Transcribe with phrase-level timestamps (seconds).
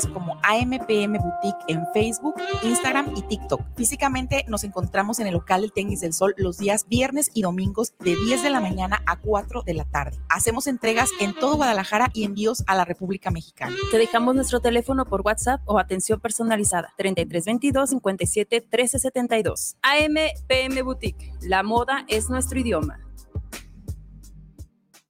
[0.00, 3.60] sociales como AMPM Boutique en Facebook, Instagram y TikTok.
[3.76, 7.94] Físicamente nos encontramos en el local del Tenis del Sol los días viernes y domingos
[8.00, 10.18] de 10 de la mañana a 4 de la tarde.
[10.28, 13.76] Hacemos entregas en todo Guadalajara y envíos a la República Mexicana.
[13.90, 19.76] Te dejamos nuestro teléfono por WhatsApp o atención personalizada 3322 57 1372.
[19.82, 21.32] AMPM Boutique.
[21.42, 23.05] La moda es nuestro idioma.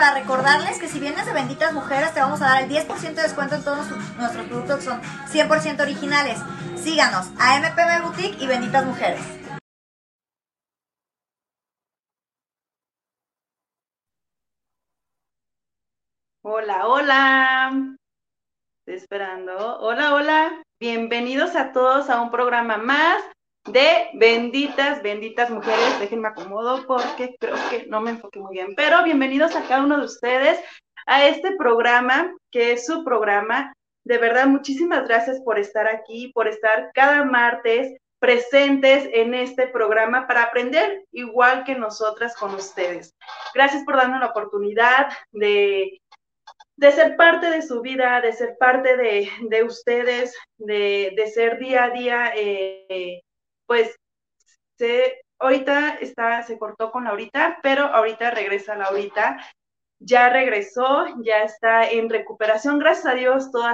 [0.00, 3.22] para recordarles que si vienes de Benditas Mujeres te vamos a dar el 10% de
[3.22, 3.86] descuento en todos
[4.16, 6.38] nuestros productos que son 100% originales.
[6.74, 9.20] Síganos a MPM Boutique y Benditas Mujeres.
[16.42, 17.96] Hola, hola.
[18.78, 19.80] Estoy esperando.
[19.80, 20.62] Hola, hola.
[20.80, 23.22] Bienvenidos a todos a un programa más
[23.66, 26.00] de benditas, benditas mujeres.
[26.00, 28.74] Déjenme acomodo porque creo que no me enfoqué muy bien.
[28.76, 30.58] Pero bienvenidos a cada uno de ustedes
[31.06, 33.72] a este programa, que es su programa.
[34.04, 40.26] De verdad, muchísimas gracias por estar aquí, por estar cada martes presentes en este programa
[40.26, 43.14] para aprender igual que nosotras con ustedes.
[43.54, 46.00] Gracias por darnos la oportunidad de,
[46.76, 51.58] de ser parte de su vida, de ser parte de, de ustedes, de, de, ser
[51.58, 53.22] día a día eh,
[53.70, 53.94] pues
[54.76, 59.38] se, ahorita está, se cortó con Laurita, pero ahorita regresa Laurita.
[60.00, 62.80] Ya regresó, ya está en recuperación.
[62.80, 63.66] Gracias a Dios, todo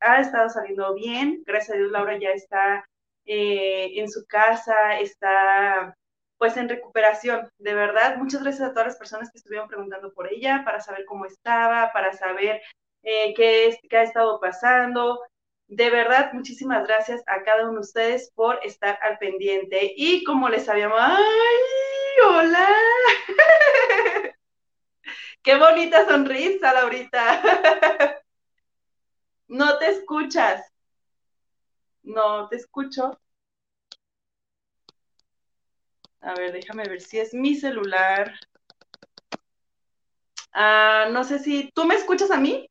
[0.00, 1.44] ha estado saliendo bien.
[1.46, 2.84] Gracias a Dios, Laura ya está
[3.24, 5.94] eh, en su casa, está
[6.38, 8.16] pues en recuperación, de verdad.
[8.16, 11.92] Muchas gracias a todas las personas que estuvieron preguntando por ella, para saber cómo estaba,
[11.92, 12.60] para saber
[13.04, 15.20] eh, qué, qué ha estado pasando.
[15.68, 19.92] De verdad, muchísimas gracias a cada uno de ustedes por estar al pendiente.
[19.96, 21.16] Y como les habíamos, ¡ay!
[22.28, 22.68] ¡Hola!
[25.42, 27.42] ¡Qué bonita sonrisa, Laurita!
[29.48, 30.62] No te escuchas.
[32.04, 33.18] No te escucho.
[36.20, 38.34] A ver, déjame ver si es mi celular.
[40.52, 42.68] Ah, no sé si tú me escuchas a mí.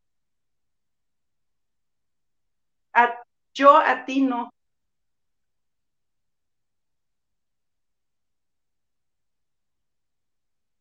[2.94, 3.04] A,
[3.56, 4.52] yo a ti no.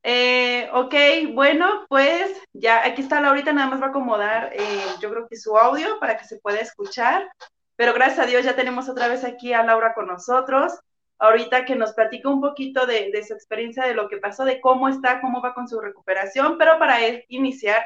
[0.02, 0.94] Eh, ok,
[1.32, 5.36] bueno, pues ya aquí está Laurita, nada más va a acomodar, eh, yo creo que
[5.36, 7.26] su audio para que se pueda escuchar,
[7.76, 10.78] pero gracias a Dios ya tenemos otra vez aquí a Laura con nosotros,
[11.18, 14.60] ahorita que nos platica un poquito de, de su experiencia, de lo que pasó, de
[14.60, 16.98] cómo está, cómo va con su recuperación, pero para
[17.28, 17.82] iniciar,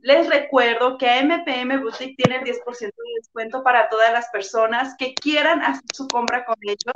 [0.00, 5.14] les recuerdo que MPM Boutique tiene el 10% de descuento para todas las personas que
[5.14, 6.92] quieran hacer su compra con ellos.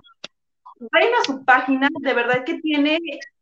[0.92, 2.98] Vayan a su página, de verdad que tiene,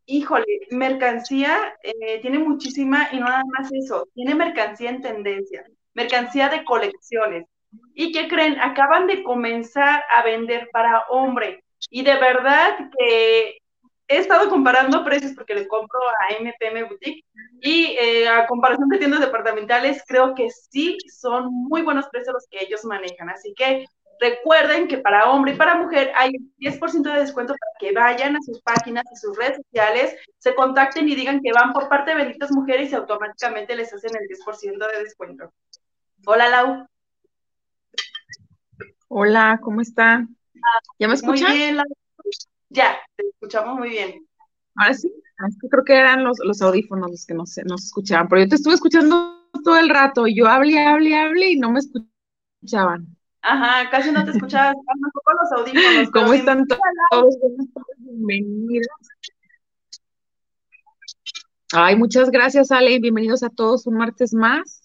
[0.06, 6.48] híjole, mercancía, eh, tiene muchísima y no nada más eso, tiene mercancía en tendencia, mercancía
[6.48, 7.46] de colecciones.
[7.94, 8.58] ¿Y qué creen?
[8.60, 11.62] Acaban de comenzar a vender para hombre.
[11.88, 13.58] Y de verdad que
[14.08, 17.24] he estado comparando precios porque le compro a MPM Boutique
[17.62, 22.46] y eh, a comparación de tiendas departamentales, creo que sí son muy buenos precios los
[22.50, 23.28] que ellos manejan.
[23.28, 23.86] Así que
[24.20, 28.40] recuerden que para hombre y para mujer hay 10% de descuento para que vayan a
[28.42, 32.18] sus páginas, a sus redes sociales, se contacten y digan que van por parte de
[32.18, 35.52] Benditas Mujeres y automáticamente les hacen el 10% de descuento.
[36.26, 36.86] Hola, Lau.
[39.08, 40.26] Hola, ¿cómo está?
[40.98, 41.48] ¿Ya me escuchan?
[41.48, 41.86] Muy bien, Lau.
[42.68, 44.29] Ya, te escuchamos muy bien.
[44.76, 47.84] Ahora sí, ah, es que creo que eran los, los audífonos los que nos, nos
[47.86, 51.58] escuchaban, pero yo te estuve escuchando todo el rato, y yo hablé, hablé, hablé y
[51.58, 53.16] no me escuchaban.
[53.42, 56.10] Ajá, casi no te escuchaba, un poco los audífonos.
[56.10, 56.66] ¿Cómo están
[57.10, 57.36] todos?
[57.98, 58.86] Bienvenidos.
[61.72, 64.79] Ay, muchas gracias, Ale, bienvenidos a todos un martes más.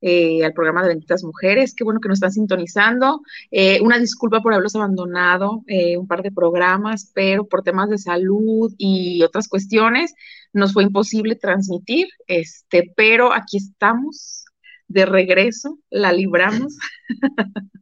[0.00, 1.74] Eh, al programa de Benditas Mujeres.
[1.74, 3.20] Qué bueno que nos están sintonizando.
[3.50, 7.98] Eh, una disculpa por haberlos abandonado eh, un par de programas, pero por temas de
[7.98, 10.14] salud y otras cuestiones
[10.52, 14.44] nos fue imposible transmitir, este, pero aquí estamos
[14.86, 16.78] de regreso, la libramos.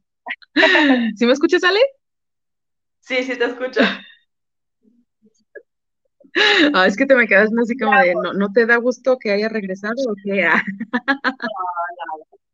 [1.16, 1.80] ¿Sí me escuchas, Ale?
[3.00, 3.80] Sí, sí te escucho.
[6.74, 9.32] Ah, es que te me quedas así como de, ¿no, ¿no te da gusto que
[9.32, 10.48] haya regresado o qué?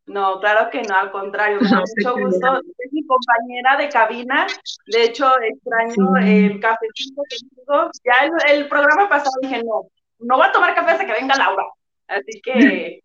[0.05, 2.61] No, claro que no, al contrario, me da mucho gusto.
[2.77, 4.47] Es mi compañera de cabina,
[4.87, 7.89] de hecho extraño el cafecito que tengo.
[8.03, 9.87] Ya el, programa pasado dije, no,
[10.19, 11.63] no voy a tomar café hasta que venga Laura.
[12.07, 13.01] Así que...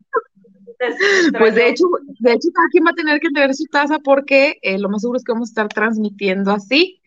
[1.38, 1.84] pues de hecho,
[2.20, 5.00] de hecho, cada quien va a tener que tener su taza porque eh, lo más
[5.00, 7.00] seguro es que vamos a estar transmitiendo así,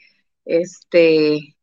[0.45, 1.55] este,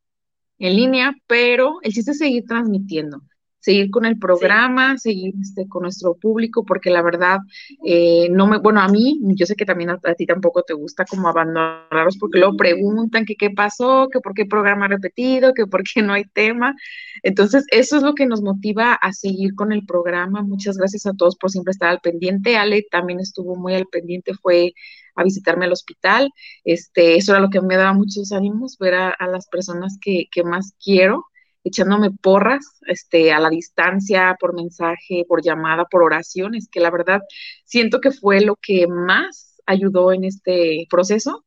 [0.58, 3.22] en línea, pero el chiste es seguir transmitiendo
[3.68, 7.40] seguir con el programa, seguir este, con nuestro público, porque la verdad,
[7.84, 11.04] eh, no me, bueno, a mí, yo sé que también a, ti tampoco te gusta
[11.04, 15.82] como abandonarlos, porque luego preguntan que qué pasó, que por qué programa repetido, que por
[15.82, 16.74] qué no hay tema.
[17.22, 20.40] Entonces, eso es lo que nos motiva a seguir con el programa.
[20.42, 22.56] Muchas gracias a todos por siempre estar al pendiente.
[22.56, 24.72] Ale también estuvo muy al pendiente, fue
[25.14, 26.30] a visitarme al hospital.
[26.64, 30.42] Este, eso era lo que me daba muchos ánimos, ver a, las personas que, que
[30.42, 31.26] más quiero
[31.68, 37.20] echándome porras este, a la distancia, por mensaje, por llamada, por oraciones, que la verdad
[37.64, 41.44] siento que fue lo que más ayudó en este proceso.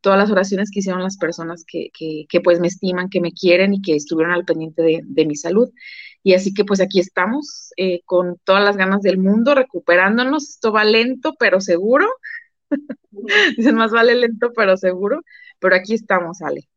[0.00, 3.74] Todas las oraciones que hicieron las personas que, que, pues me estiman, que me quieren
[3.74, 5.70] y que estuvieron al pendiente de, mi salud.
[6.22, 10.50] Y así que pues aquí estamos eh, con todas las ganas del mundo, recuperándonos.
[10.50, 12.06] Esto va lento, pero seguro.
[13.56, 15.22] Dicen, más vale lento, pero seguro.
[15.58, 16.68] Pero aquí estamos, Ale.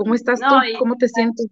[0.00, 0.54] ¿Cómo estás tú?
[0.78, 1.46] ¿Cómo te sientes?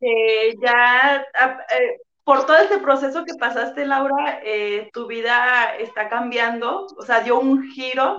[0.00, 6.08] Que, ya, ah, eh, por todo este proceso que pasaste, Laura, eh, tu vida está
[6.08, 8.16] cambiando, o sea, dio un giro.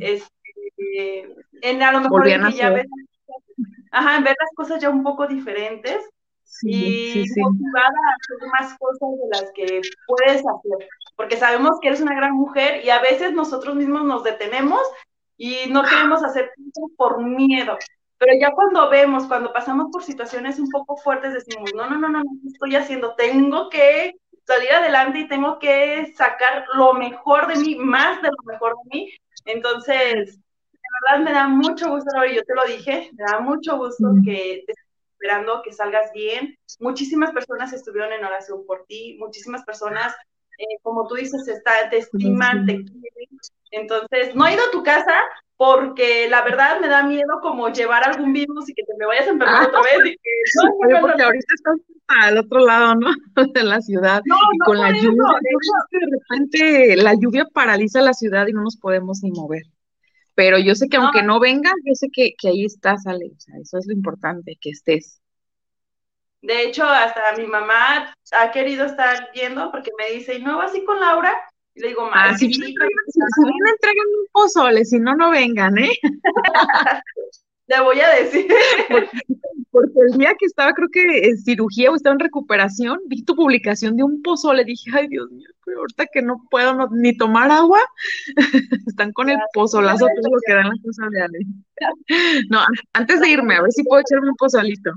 [0.00, 2.86] Este, en a lo mejor en que ya ves,
[3.90, 6.04] ajá, ver las cosas ya un poco diferentes
[6.60, 12.02] y motivada a hacer más cosas de las que puedes hacer, porque sabemos que eres
[12.02, 14.82] una gran mujer y a veces nosotros mismos nos detenemos
[15.38, 16.50] y no queremos hacer
[16.98, 17.78] por miedo.
[18.22, 22.08] Pero ya cuando vemos, cuando pasamos por situaciones un poco fuertes, decimos, no, no, no,
[22.08, 23.16] no, ¿qué estoy haciendo?
[23.16, 24.14] Tengo que
[24.46, 28.96] salir adelante y tengo que sacar lo mejor de mí, más de lo mejor de
[28.96, 29.12] mí.
[29.44, 30.38] Entonces,
[30.72, 34.06] la verdad me da mucho gusto, y yo te lo dije, me da mucho gusto
[34.24, 34.72] que te
[35.14, 36.56] esperando que salgas bien.
[36.78, 40.14] Muchísimas personas estuvieron en oración por ti, muchísimas personas,
[40.58, 43.28] eh, como tú dices, está, te estiman, te quieren.
[43.72, 45.12] Entonces, no he ido a tu casa,
[45.62, 49.28] porque la verdad me da miedo como llevar algún virus y que te me vayas
[49.28, 50.06] a enfermar otra vez.
[50.06, 50.30] Y que,
[50.90, 51.76] no, porque ahorita estás
[52.08, 53.08] al otro lado, ¿no?
[53.54, 54.22] De la ciudad.
[54.24, 55.22] Y con la lluvia,
[55.92, 59.62] de, repente la lluvia paraliza la ciudad y no nos podemos ni mover.
[60.34, 63.26] Pero yo sé que aunque no vengas, yo sé que, que ahí estás, Ale.
[63.26, 65.20] O sea, eso es lo importante, que estés.
[66.40, 70.72] De hecho, hasta mi mamá ha querido estar viendo porque me dice, ¿y no vas
[70.72, 71.32] así con Laura?
[71.74, 75.92] Y le digo, ah, si, vienen, entregan un pozole, si no, no vengan, ¿eh?
[77.66, 78.46] le voy a decir.
[79.70, 83.34] Porque, el día que estaba, creo que en cirugía o estaba en recuperación, vi tu
[83.34, 87.80] publicación de un pozole, dije, ay, Dios mío, ahorita que no puedo ni tomar agua,
[88.86, 91.38] están con el pozolazo todo lo que dan las cosas de Ale.
[92.50, 92.60] No,
[92.92, 94.92] antes de irme, a ver si puedo echarme un pozolito.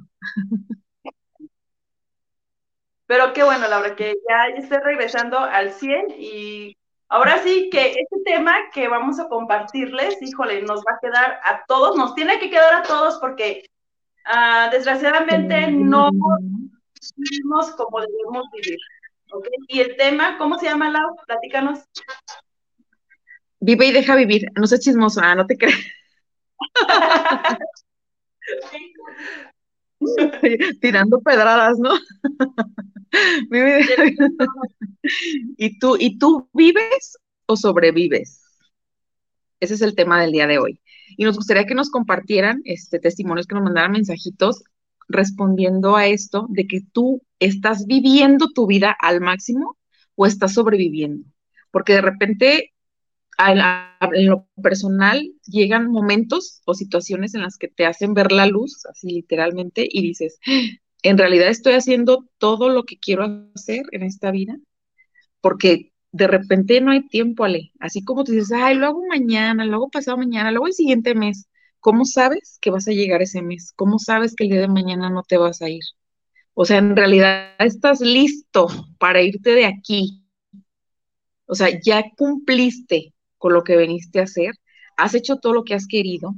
[3.07, 6.75] Pero qué bueno, Laura, que ya esté regresando al 100 y
[7.07, 11.63] ahora sí que este tema que vamos a compartirles, híjole, nos va a quedar a
[11.68, 13.63] todos, nos tiene que quedar a todos porque
[14.25, 16.10] uh, desgraciadamente no
[17.16, 18.80] vivimos como debemos vivir.
[19.31, 19.54] ¿okay?
[19.68, 21.16] Y el tema, ¿cómo se llama, Lau?
[21.28, 21.81] Platícanos.
[23.60, 24.51] Vive y deja vivir.
[24.56, 25.86] No sé chismoso, ah, no te crees.
[30.82, 31.92] Tirando pedradas, ¿no?
[35.58, 38.42] ¿Y tú, ¿Y tú vives o sobrevives?
[39.60, 40.80] Ese es el tema del día de hoy.
[41.18, 44.64] Y nos gustaría que nos compartieran este, testimonios, que nos mandaran mensajitos
[45.08, 49.78] respondiendo a esto de que tú estás viviendo tu vida al máximo
[50.16, 51.26] o estás sobreviviendo.
[51.72, 52.74] Porque de repente,
[53.38, 58.86] en lo personal, llegan momentos o situaciones en las que te hacen ver la luz,
[58.86, 60.39] así literalmente, y dices,
[61.04, 64.58] en realidad estoy haciendo todo lo que quiero hacer en esta vida,
[65.42, 67.72] porque de repente no hay tiempo, Ale.
[67.80, 70.74] Así como tú dices, ay, lo hago mañana, lo hago pasado mañana, lo hago el
[70.74, 71.48] siguiente mes.
[71.82, 73.74] ¿Cómo sabes que vas a llegar ese mes?
[73.75, 75.84] ¿Cómo sabes que el día de mañana no te vas a ir?
[76.54, 80.25] O sea, en realidad estás listo para irte de aquí.
[81.48, 84.56] O sea, ya cumpliste con lo que veniste a hacer,
[84.98, 86.36] has hecho todo lo que has querido,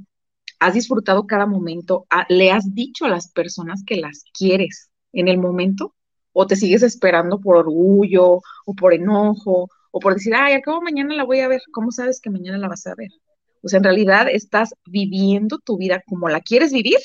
[0.60, 5.28] has disfrutado cada momento, ah, le has dicho a las personas que las quieres en
[5.28, 5.94] el momento,
[6.34, 11.16] o te sigues esperando por orgullo o por enojo o por decir, ay, acabo mañana
[11.16, 13.10] la voy a ver, ¿cómo sabes que mañana la vas a ver?
[13.64, 16.98] O sea, en realidad estás viviendo tu vida como la quieres vivir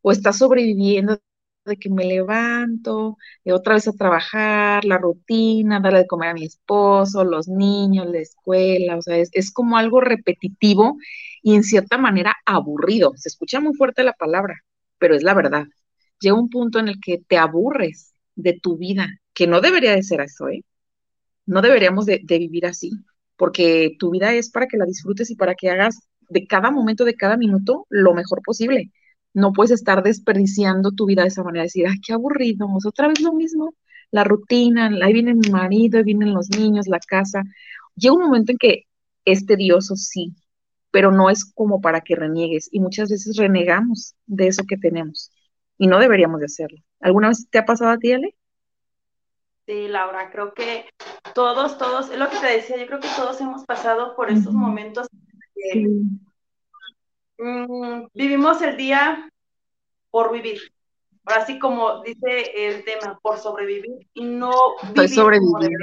[0.00, 1.20] o estás sobreviviendo
[1.64, 6.34] de que me levanto, y otra vez a trabajar, la rutina, darle de comer a
[6.34, 10.96] mi esposo, los niños, la escuela, o sea, es, es como algo repetitivo
[11.42, 13.12] y en cierta manera aburrido.
[13.16, 14.56] Se escucha muy fuerte la palabra,
[14.98, 15.66] pero es la verdad.
[16.20, 20.02] Llega un punto en el que te aburres de tu vida, que no debería de
[20.02, 20.64] ser eso, ¿eh?
[21.46, 22.90] No deberíamos de, de vivir así,
[23.36, 27.04] porque tu vida es para que la disfrutes y para que hagas de cada momento,
[27.04, 28.90] de cada minuto, lo mejor posible
[29.34, 33.20] no puedes estar desperdiciando tu vida de esa manera, decir, ay, qué aburrido, otra vez
[33.20, 33.74] lo mismo,
[34.10, 37.42] la rutina, ahí viene mi marido, ahí vienen los niños, la casa.
[37.96, 38.86] Llega un momento en que
[39.24, 40.34] es tedioso, sí,
[40.90, 45.30] pero no es como para que reniegues y muchas veces renegamos de eso que tenemos
[45.78, 46.78] y no deberíamos de hacerlo.
[47.00, 48.34] ¿Alguna vez te ha pasado a ti, Ale?
[49.66, 50.86] Sí, Laura, creo que
[51.34, 54.52] todos, todos, es lo que te decía, yo creo que todos hemos pasado por estos
[54.52, 55.06] momentos
[57.42, 59.28] Mm, vivimos el día
[60.10, 60.60] por vivir.
[61.24, 65.76] Así como dice el tema, por sobrevivir y no Estoy sobreviviendo.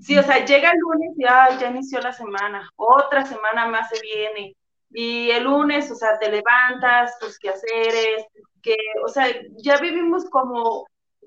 [0.00, 4.00] Sí, o sea, llega el lunes y ya inició la semana, otra semana más se
[4.00, 4.56] viene.
[4.90, 8.26] Y el lunes, o sea, te levantas, tus quehaceres,
[8.62, 9.26] que, o sea,
[9.56, 10.86] ya vivimos como,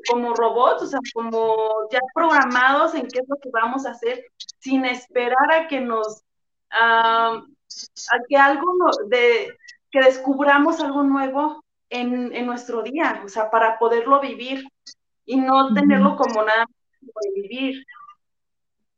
[0.10, 4.24] como robots, o sea, como ya programados en qué es lo que vamos a hacer,
[4.60, 6.24] sin esperar a que nos,
[8.12, 8.74] a que algo
[9.08, 9.56] de,
[9.92, 14.68] que descubramos algo nuevo en, en, nuestro día, o sea, para poderlo vivir
[15.26, 16.66] y no tenerlo como nada
[17.02, 17.86] de vivir.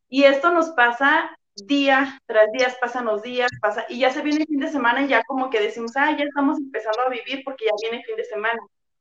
[0.09, 1.29] Y esto nos pasa
[1.65, 5.03] día tras día, pasan los días, pasa, y ya se viene el fin de semana
[5.03, 8.03] y ya como que decimos, ah, ya estamos empezando a vivir porque ya viene el
[8.03, 8.59] fin de semana,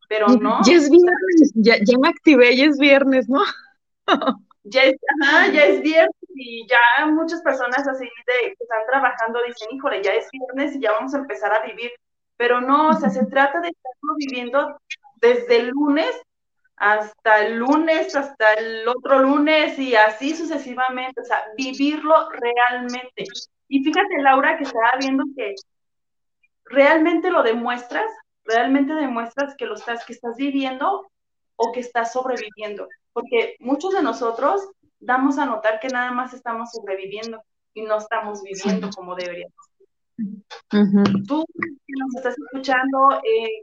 [0.08, 0.60] pero no.
[0.64, 3.42] Ya es viernes, ya, ya me activé, ya es viernes, ¿no?
[4.70, 4.96] ya es,
[5.52, 10.12] ya es viernes y ya muchas personas así de que están trabajando dicen, híjole, ya
[10.12, 11.90] es viernes y ya vamos a empezar a vivir.
[12.36, 14.78] Pero no, o sea, se trata de estarlo viviendo
[15.20, 16.10] desde el lunes
[16.76, 23.24] hasta el lunes, hasta el otro lunes y así sucesivamente, o sea, vivirlo realmente.
[23.66, 25.54] Y fíjate, Laura, que estaba viendo que
[26.66, 28.08] realmente lo demuestras,
[28.44, 31.10] realmente demuestras que lo estás, que estás viviendo
[31.56, 32.86] o que estás sobreviviendo
[33.18, 34.70] porque muchos de nosotros
[35.00, 37.42] damos a notar que nada más estamos sobreviviendo
[37.74, 39.56] y no estamos viviendo como deberíamos.
[41.26, 43.62] Tú que nos estás escuchando, eh,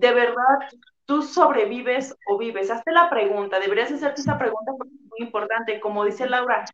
[0.00, 0.58] de verdad,
[1.04, 2.68] tú sobrevives o vives.
[2.68, 5.78] Hazte la pregunta, deberías hacerte esa pregunta porque es muy importante.
[5.78, 6.64] Como dice Laura,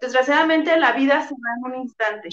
[0.00, 2.28] desgraciadamente la vida se da en un instante.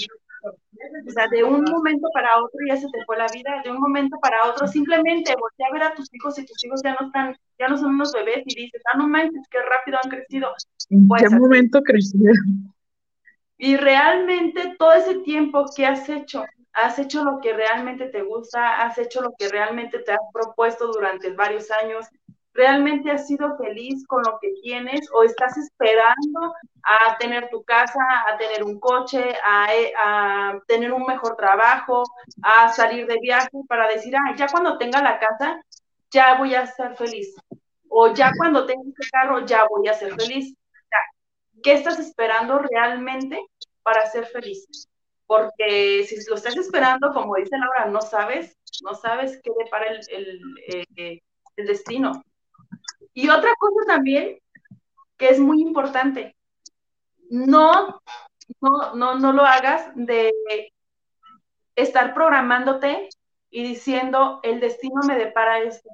[1.07, 3.79] O sea, de un momento para otro ya se te fue la vida, de un
[3.79, 7.07] momento para otro, simplemente voltea a ver a tus hijos y tus hijos ya no
[7.07, 10.49] están, ya no son unos bebés y dices, ah, no manches, qué rápido han crecido.
[10.89, 12.73] ¿En qué momento crecieron?
[13.57, 18.81] Y realmente todo ese tiempo que has hecho, has hecho lo que realmente te gusta,
[18.83, 22.05] has hecho lo que realmente te has propuesto durante varios años,
[22.57, 28.01] ¿Realmente has sido feliz con lo que tienes o estás esperando a tener tu casa,
[28.27, 32.01] a tener un coche, a, tener un mejor trabajo,
[32.41, 35.61] a salir de viaje para decir, ah, ya cuando tenga la casa,
[36.09, 37.35] ya voy a ser feliz?
[37.89, 40.55] O ya cuando tenga este carro, ya voy a ser feliz.
[41.61, 43.39] ¿Qué estás esperando realmente
[43.83, 44.65] para ser feliz?
[45.27, 49.99] Porque si lo estás esperando, como dice Laura, no sabes, no sabes qué depara el,
[50.09, 51.21] el, eh,
[51.55, 52.23] el destino.
[53.17, 54.37] Y otra cosa también
[55.17, 56.35] que es muy importante,
[57.31, 57.99] no,
[58.61, 60.31] no, no, no lo hagas de
[61.75, 63.09] estar programándote
[63.49, 65.89] y diciendo, el destino me depara esto,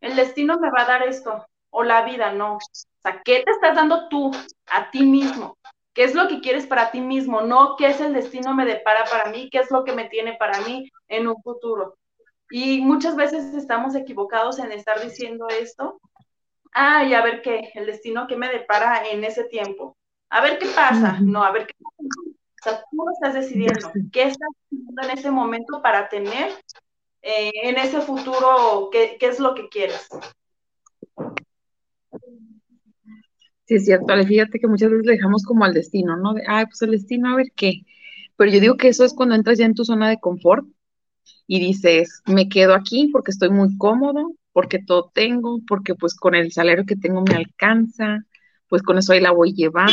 [0.00, 2.54] el destino me va a dar esto, o la vida, no.
[2.54, 4.30] O sea, ¿qué te estás dando tú
[4.70, 5.58] a ti mismo?
[5.92, 7.40] ¿Qué es lo que quieres para ti mismo?
[7.40, 10.34] No qué es el destino me depara para mí, qué es lo que me tiene
[10.34, 11.96] para mí en un futuro.
[12.48, 16.00] Y muchas veces estamos equivocados en estar diciendo esto
[16.72, 19.96] ah, y a ver qué, el destino que me depara en ese tiempo.
[20.30, 22.30] A ver qué pasa, no, a ver qué pasa.
[22.60, 26.50] O sea, tú estás decidiendo qué estás haciendo en ese momento para tener
[27.22, 30.08] eh, en ese futuro qué, qué, es lo que quieres.
[33.64, 36.34] Sí, es cierto, fíjate que muchas veces le dejamos como al destino, ¿no?
[36.34, 37.82] De, ay, pues el destino, a ver qué.
[38.36, 40.66] Pero yo digo que eso es cuando entras ya en tu zona de confort
[41.46, 46.34] y dices, me quedo aquí porque estoy muy cómodo, porque todo tengo, porque pues con
[46.34, 48.24] el salario que tengo me alcanza,
[48.68, 49.92] pues con eso ahí la voy llevando.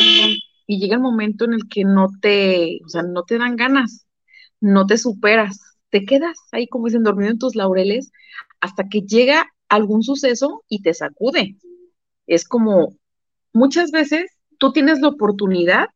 [0.66, 4.06] Y llega el momento en el que no te, o sea, no te dan ganas,
[4.60, 8.12] no te superas, te quedas ahí como dicen dormido en tus laureles
[8.60, 11.56] hasta que llega algún suceso y te sacude.
[12.26, 12.98] Es como
[13.54, 15.88] muchas veces tú tienes la oportunidad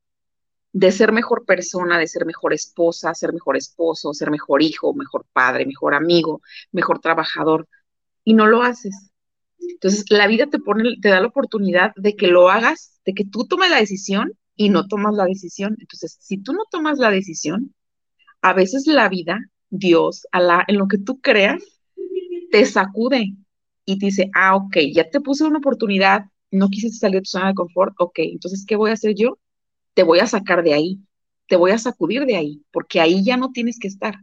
[0.74, 5.26] de ser mejor persona, de ser mejor esposa, ser mejor esposo, ser mejor hijo, mejor
[5.34, 6.42] padre, mejor amigo,
[6.72, 7.68] mejor trabajador,
[8.24, 9.12] y no lo haces.
[9.60, 13.26] Entonces, la vida te pone, te da la oportunidad de que lo hagas, de que
[13.26, 15.76] tú tomes la decisión y no tomas la decisión.
[15.80, 17.74] Entonces, si tú no tomas la decisión,
[18.42, 21.64] a veces la vida, Dios, Alá, en lo que tú creas,
[22.52, 23.36] te sacude
[23.86, 27.30] y te dice, ah, ok, ya te puse una oportunidad, no quisiste salir de tu
[27.30, 29.40] zona de confort, ok, entonces, ¿qué voy a hacer yo?
[29.94, 31.00] Te voy a sacar de ahí,
[31.48, 34.16] te voy a sacudir de ahí, porque ahí ya no tienes que estar.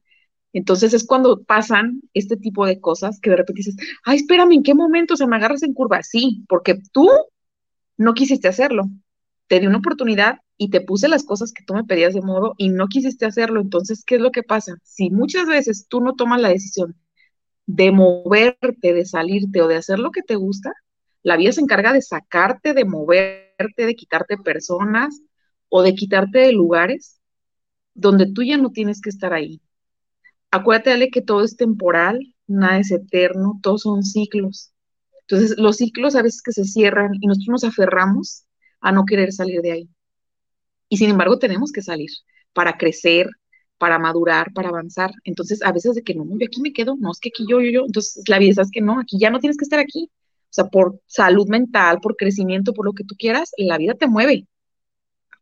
[0.52, 4.62] Entonces es cuando pasan este tipo de cosas que de repente dices, ay, espérame, ¿en
[4.62, 6.02] qué momento se me agarras en curva?
[6.02, 7.08] Sí, porque tú
[7.96, 8.88] no quisiste hacerlo.
[9.46, 12.54] Te di una oportunidad y te puse las cosas que tú me pedías de modo
[12.58, 13.60] y no quisiste hacerlo.
[13.60, 14.76] Entonces, ¿qué es lo que pasa?
[14.82, 16.96] Si muchas veces tú no tomas la decisión
[17.66, 20.72] de moverte, de salirte o de hacer lo que te gusta,
[21.22, 25.20] la vida se encarga de sacarte, de moverte, de quitarte personas
[25.68, 27.20] o de quitarte de lugares
[27.94, 29.60] donde tú ya no tienes que estar ahí.
[30.50, 34.72] Acuérdate, Ale, que todo es temporal, nada es eterno, todos son ciclos.
[35.22, 38.44] Entonces, los ciclos a veces que se cierran y nosotros nos aferramos
[38.80, 39.88] a no querer salir de ahí.
[40.88, 42.10] Y sin embargo, tenemos que salir
[42.54, 43.28] para crecer,
[43.78, 45.10] para madurar, para avanzar.
[45.24, 47.60] Entonces, a veces de que no, yo aquí me quedo, no, es que aquí yo,
[47.60, 47.84] yo, yo.
[47.86, 50.10] Entonces, la vida es que no, aquí ya no tienes que estar aquí.
[50.44, 54.08] O sea, por salud mental, por crecimiento, por lo que tú quieras, la vida te
[54.08, 54.46] mueve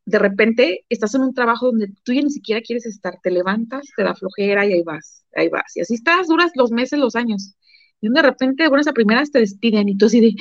[0.06, 3.86] de repente estás en un trabajo donde tú ya ni siquiera quieres estar, te levantas,
[3.96, 5.76] te da flojera y ahí vas, ahí vas.
[5.76, 7.56] Y así estás, duras los meses, los años.
[8.00, 10.34] Y de repente, bueno, a primeras te despiden y tú así de,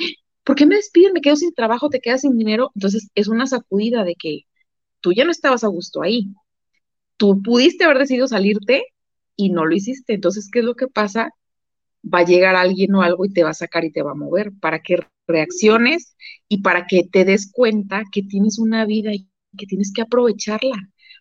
[0.44, 1.12] ¿por qué me despiden?
[1.12, 2.70] Me quedo sin trabajo, te quedas sin dinero.
[2.76, 4.42] Entonces es una sacudida de que
[5.00, 6.28] tú ya no estabas a gusto ahí.
[7.16, 8.84] Tú pudiste haber decidido salirte
[9.34, 10.14] y no lo hiciste.
[10.14, 11.30] Entonces, ¿qué es lo que pasa?
[12.04, 14.14] Va a llegar alguien o algo y te va a sacar y te va a
[14.14, 16.16] mover para que reacciones
[16.48, 19.12] y para que te des cuenta que tienes una vida
[19.56, 20.76] que tienes que aprovecharla.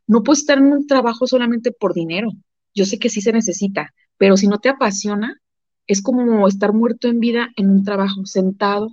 [0.07, 2.29] No puedes estar en un trabajo solamente por dinero.
[2.73, 5.39] Yo sé que sí se necesita, pero si no te apasiona,
[5.87, 8.89] es como estar muerto en vida en un trabajo, sentado,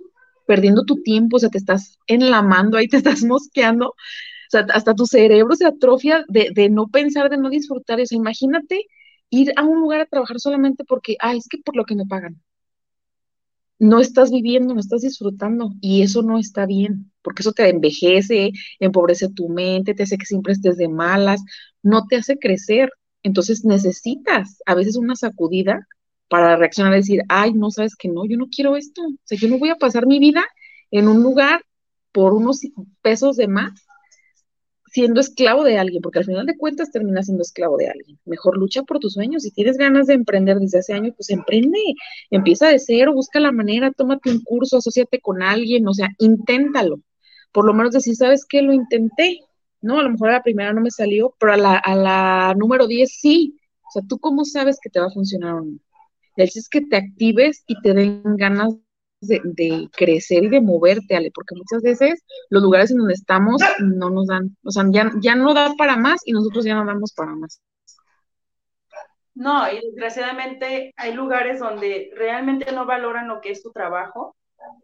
[0.46, 3.94] perdiendo tu tiempo, o sea, te estás enlamando, ahí te estás mosqueando, o
[4.50, 8.14] sea, hasta tu cerebro se atrofia de, de no pensar, de no disfrutar eso.
[8.14, 8.86] Imagínate
[9.30, 12.06] ir a un lugar a trabajar solamente porque, ay, es que por lo que me
[12.06, 12.42] pagan
[13.82, 18.52] no estás viviendo, no estás disfrutando y eso no está bien, porque eso te envejece,
[18.80, 21.42] empobrece tu mente, te hace que siempre estés de malas,
[21.82, 22.90] no te hace crecer.
[23.22, 25.86] Entonces necesitas a veces una sacudida
[26.28, 29.38] para reaccionar y decir, ay, no sabes que no, yo no quiero esto, o sea,
[29.38, 30.44] yo no voy a pasar mi vida
[30.90, 31.62] en un lugar
[32.12, 32.60] por unos
[33.02, 33.72] pesos de más
[34.92, 38.18] siendo esclavo de alguien, porque al final de cuentas terminas siendo esclavo de alguien.
[38.26, 39.42] Mejor lucha por tus sueños.
[39.42, 41.78] Si tienes ganas de emprender desde hace años, pues emprende,
[42.30, 47.00] empieza de cero, busca la manera, tómate un curso, asociate con alguien, o sea, inténtalo.
[47.52, 48.62] Por lo menos decir, ¿sabes qué?
[48.62, 49.40] Lo intenté,
[49.80, 49.98] ¿no?
[49.98, 52.86] A lo mejor a la primera no me salió, pero a la, a la número
[52.86, 53.56] 10 sí.
[53.88, 55.78] O sea, ¿tú cómo sabes que te va a funcionar o no?
[56.36, 58.74] El es que te actives y te den ganas
[59.22, 64.10] de, crecer y de moverte, Ale, porque muchas veces los lugares en donde estamos no
[64.10, 67.12] nos dan, o sea, ya, ya no da para más y nosotros ya no damos
[67.12, 67.60] para más.
[69.34, 74.36] No, y desgraciadamente hay lugares donde realmente no valoran lo que es tu trabajo,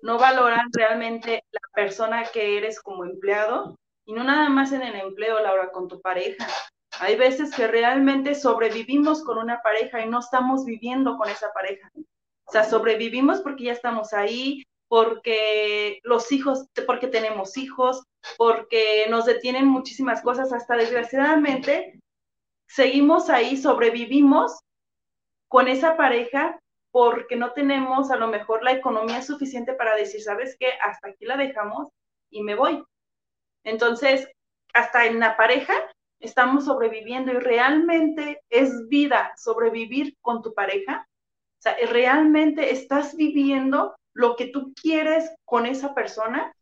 [0.02, 1.42] no valoran realmente
[1.78, 6.00] persona que eres como empleado, y no nada más en el empleo, Laura, con tu
[6.00, 6.44] pareja.
[6.98, 11.88] Hay veces que realmente sobrevivimos con una pareja y no estamos viviendo con esa pareja.
[11.94, 18.02] O sea, sobrevivimos porque ya estamos ahí, porque los hijos, porque tenemos hijos,
[18.36, 22.00] porque nos detienen muchísimas cosas, hasta desgraciadamente
[22.66, 24.58] seguimos ahí, sobrevivimos
[25.46, 26.58] con esa pareja
[26.98, 30.72] porque no tenemos a lo mejor la economía suficiente para decir, ¿sabes qué?
[30.82, 31.92] Hasta aquí la dejamos
[32.28, 32.82] y me voy.
[33.62, 34.28] Entonces,
[34.74, 35.74] hasta en la pareja
[36.18, 41.06] estamos sobreviviendo y realmente es vida sobrevivir con tu pareja.
[41.60, 46.52] O sea, ¿realmente estás viviendo lo que tú quieres con esa persona?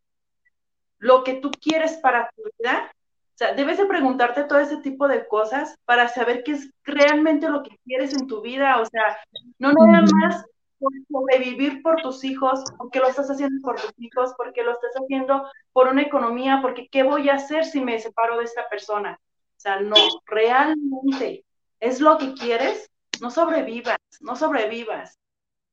[0.99, 2.93] ¿Lo que tú quieres para tu vida?
[3.37, 7.51] O sea, debes de preguntarte todo ese tipo de cosas para saber qué es realmente
[7.51, 8.81] lo que quieres en tu vida.
[8.81, 9.19] O sea,
[9.59, 10.47] no nada más
[10.79, 14.93] por sobrevivir por tus hijos, porque lo estás haciendo por tus hijos, porque lo estás
[14.95, 19.21] haciendo por una economía, porque ¿qué voy a hacer si me separo de esta persona?
[19.21, 21.45] O sea, no, realmente
[21.79, 25.19] es lo que quieres no sobrevivas, no sobrevivas,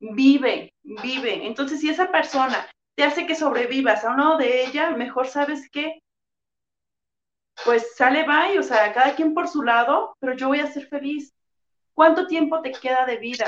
[0.01, 1.47] vive, vive.
[1.47, 6.02] Entonces, si esa persona te hace que sobrevivas a uno de ella, mejor sabes que,
[7.65, 10.87] pues sale bye, o sea, cada quien por su lado, pero yo voy a ser
[10.87, 11.33] feliz.
[11.93, 13.45] ¿Cuánto tiempo te queda de vida?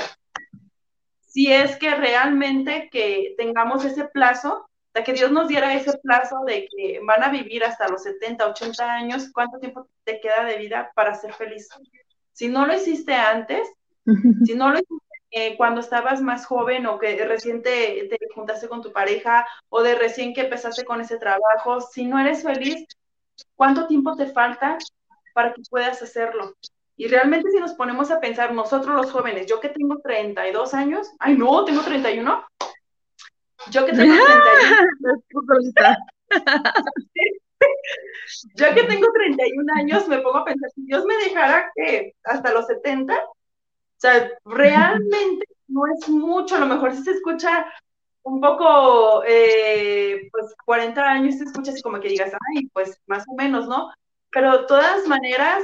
[1.20, 6.42] Si es que realmente que tengamos ese plazo, de que Dios nos diera ese plazo
[6.46, 10.56] de que van a vivir hasta los 70, 80 años, ¿cuánto tiempo te queda de
[10.56, 11.68] vida para ser feliz?
[12.32, 13.68] Si no lo hiciste antes,
[14.46, 18.68] si no lo hiciste eh, cuando estabas más joven o que recién te, te, juntaste
[18.68, 22.86] con tu pareja o de recién que empezaste con ese trabajo, si no eres feliz,
[23.54, 24.78] ¿cuánto tiempo te falta
[25.34, 26.54] para que puedas hacerlo?
[26.96, 31.10] Y realmente si nos ponemos a pensar nosotros los jóvenes, yo que tengo 32 años,
[31.18, 32.46] ay no, tengo 31,
[33.70, 34.14] yo que tengo
[35.02, 35.96] 31,
[38.54, 42.52] yo que tengo 31 años me pongo a pensar, si Dios me dejara que hasta
[42.52, 47.66] los 70, o sea, realmente no es mucho, a lo mejor si se escucha
[48.26, 53.24] un poco, eh, pues 40 años se escucha así como que digas, ay, pues más
[53.28, 53.92] o menos, ¿no?
[54.30, 55.62] Pero de todas maneras,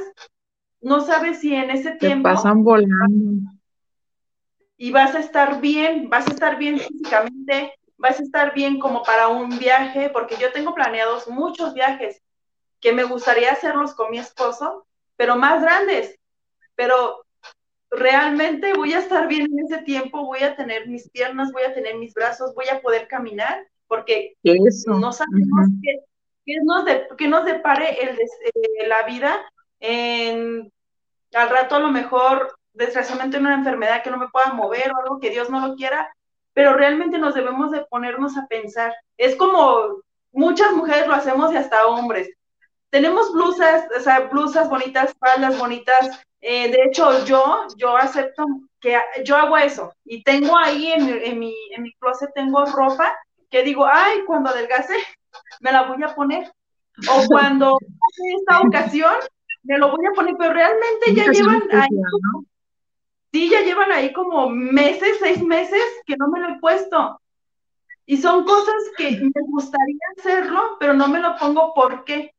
[0.80, 2.28] no sabes si en ese tiempo...
[2.28, 3.50] Te pasan volando.
[4.76, 9.02] Y vas a estar bien, vas a estar bien físicamente, vas a estar bien como
[9.02, 12.22] para un viaje, porque yo tengo planeados muchos viajes
[12.80, 16.16] que me gustaría hacerlos con mi esposo, pero más grandes.
[16.76, 17.24] Pero
[17.92, 21.74] realmente voy a estar bien en ese tiempo, voy a tener mis piernas, voy a
[21.74, 26.84] tener mis brazos, voy a poder caminar, porque no sabemos qué, nos
[27.28, 29.44] nos depare el, eh, la vida
[29.78, 30.72] en,
[31.34, 35.20] al rato a lo mejor, desgraciadamente, una enfermedad que no me pueda mover o algo
[35.20, 36.10] que Dios no lo quiera,
[36.54, 38.94] pero realmente nos debemos de ponernos a pensar.
[39.18, 40.02] Es como
[40.32, 42.30] muchas mujeres lo hacemos y hasta hombres.
[42.92, 46.22] Tenemos blusas, o sea, blusas bonitas, faldas bonitas.
[46.42, 48.44] Eh, de hecho, yo, yo acepto
[48.80, 53.16] que yo hago eso y tengo ahí en, en, mi, en mi closet, tengo ropa
[53.50, 54.94] que digo, ay, cuando adelgace,
[55.60, 56.52] me la voy a poner.
[57.08, 59.14] O cuando en esta ocasión,
[59.62, 61.88] me lo voy a poner, pero realmente ya llevan ahí,
[63.32, 67.18] sí, ya llevan ahí como meses, seis meses que no me lo he puesto.
[68.04, 72.34] Y son cosas que me gustaría hacerlo, pero no me lo pongo ¿por qué?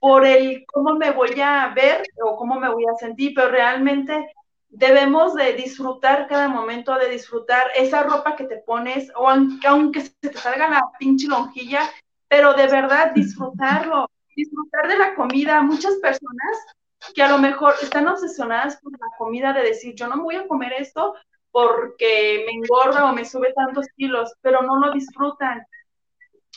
[0.00, 4.32] Por el cómo me voy a ver o cómo me voy a sentir, pero realmente
[4.68, 10.00] debemos de disfrutar cada momento, de disfrutar esa ropa que te pones, o aunque, aunque
[10.00, 11.88] se te salga la pinche lonjilla,
[12.26, 15.60] pero de verdad disfrutarlo, disfrutar de la comida.
[15.62, 16.66] Muchas personas
[17.14, 20.36] que a lo mejor están obsesionadas con la comida de decir, yo no me voy
[20.36, 21.14] a comer esto
[21.50, 25.66] porque me engorda o me sube tantos kilos, pero no lo disfrutan.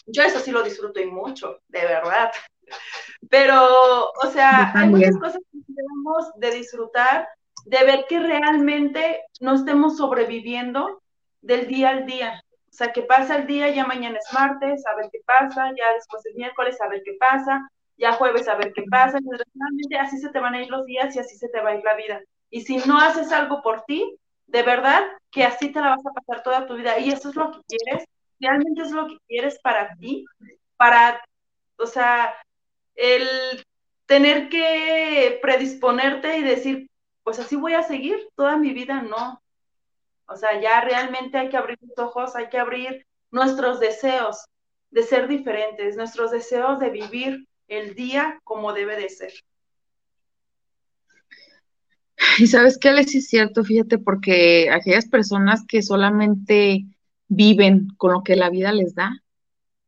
[0.06, 2.32] Yo eso sí lo disfruto y mucho, de verdad.
[3.30, 7.28] Pero, o sea, hay muchas cosas que debemos de disfrutar,
[7.66, 11.02] de ver que realmente no estemos sobreviviendo
[11.42, 12.42] del día al día.
[12.70, 15.94] O sea, que pasa el día, ya mañana es martes, a ver qué pasa, ya
[15.94, 19.18] después es miércoles, a ver qué pasa, ya jueves a ver qué pasa.
[19.90, 21.76] Y así se te van a ir los días y así se te va a
[21.76, 22.22] ir la vida.
[22.50, 26.12] Y si no haces algo por ti, de verdad que así te la vas a
[26.12, 27.00] pasar toda tu vida.
[27.00, 28.06] Y eso es lo que quieres,
[28.40, 30.26] realmente es lo que quieres para ti,
[30.78, 31.24] para,
[31.78, 32.34] o sea,
[32.96, 33.28] el
[34.06, 36.90] tener que predisponerte y decir,
[37.24, 39.42] pues así voy a seguir toda mi vida, no.
[40.28, 44.46] O sea, ya realmente hay que abrir los ojos, hay que abrir nuestros deseos
[44.92, 49.34] de ser diferentes, nuestros deseos de vivir el día como debe de ser.
[52.38, 56.86] Y sabes qué, les es cierto, fíjate, porque aquellas personas que solamente
[57.28, 59.24] viven con lo que la vida les da,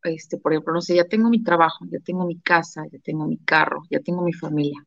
[0.04, 3.26] este, por ejemplo, no sé, ya tengo mi trabajo, ya tengo mi casa, ya tengo
[3.26, 4.84] mi carro, ya tengo mi familia.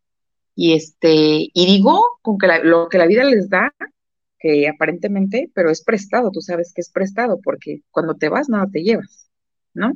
[0.56, 3.74] Y este, y digo con que lo que la vida les da,
[4.39, 8.67] que aparentemente, pero es prestado, tú sabes que es prestado, porque cuando te vas nada
[8.71, 9.30] te llevas,
[9.74, 9.93] ¿no?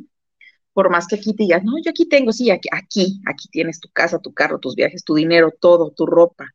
[0.74, 3.80] Por más que aquí te digas, no, yo aquí tengo, sí, aquí, aquí, aquí tienes
[3.80, 6.48] tu casa, tu carro, tus viajes, tu dinero, todo, tu ropa,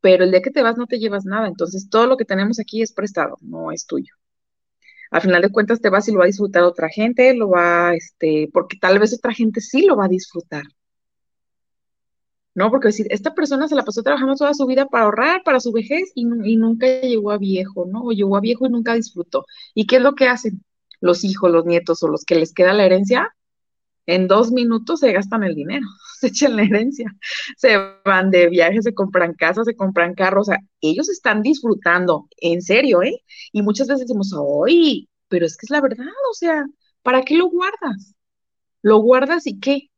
[0.00, 2.60] pero el día que te vas no te llevas nada, entonces todo lo que tenemos
[2.60, 4.15] aquí es prestado, no es tuyo.
[5.10, 7.94] Al final de cuentas te vas y lo va a disfrutar otra gente, lo va,
[7.94, 10.64] este, porque tal vez otra gente sí lo va a disfrutar,
[12.54, 12.70] ¿no?
[12.70, 15.72] Porque decir, esta persona se la pasó trabajando toda su vida para ahorrar para su
[15.72, 18.02] vejez y, nunca llegó a viejo, ¿no?
[18.04, 19.44] O llegó a viejo y nunca disfrutó.
[19.74, 20.64] ¿Y qué es lo que hacen?
[21.00, 23.34] Los hijos, los nietos o los que les queda la herencia,
[24.06, 25.86] en dos minutos se gastan el dinero,
[26.22, 27.14] echan la herencia,
[27.56, 32.28] se van de viaje, se compran casas, se compran carros, o sea, ellos están disfrutando,
[32.38, 33.22] en serio, ¿eh?
[33.52, 34.32] Y muchas veces decimos,
[34.66, 35.08] ¡ay!
[35.28, 36.66] Pero es que es la verdad, o sea,
[37.02, 38.14] ¿para qué lo guardas?
[38.82, 39.90] ¿Lo guardas y qué?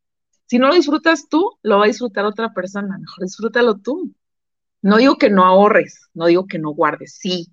[0.46, 2.98] Si no lo disfrutas tú, lo va a disfrutar otra persona.
[2.98, 4.14] Mejor disfrútalo tú.
[4.82, 7.48] No digo que no ahorres, no digo que no guardes, sí,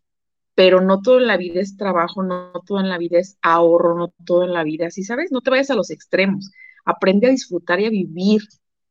[0.56, 3.98] pero no todo en la vida es trabajo, no, todo en la vida es ahorro,
[3.98, 5.32] no todo en la vida, ¿sí sabes?
[5.32, 6.52] No te vayas a los extremos.
[6.86, 8.42] Aprende a disfrutar y a vivir.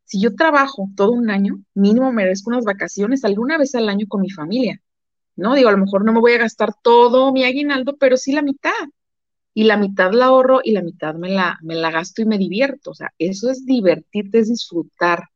[0.04, 4.20] Si yo trabajo todo un año, mínimo merezco unas vacaciones alguna vez al año con
[4.20, 4.80] mi familia.
[5.36, 5.54] ¿No?
[5.54, 8.42] Digo, a lo mejor no me voy a gastar todo mi aguinaldo, pero sí la
[8.42, 8.70] mitad
[9.54, 12.38] y la mitad la ahorro y la mitad me la, me la gasto y me
[12.38, 12.90] divierto.
[12.90, 15.28] O sea, eso es divertirte, es disfrutar.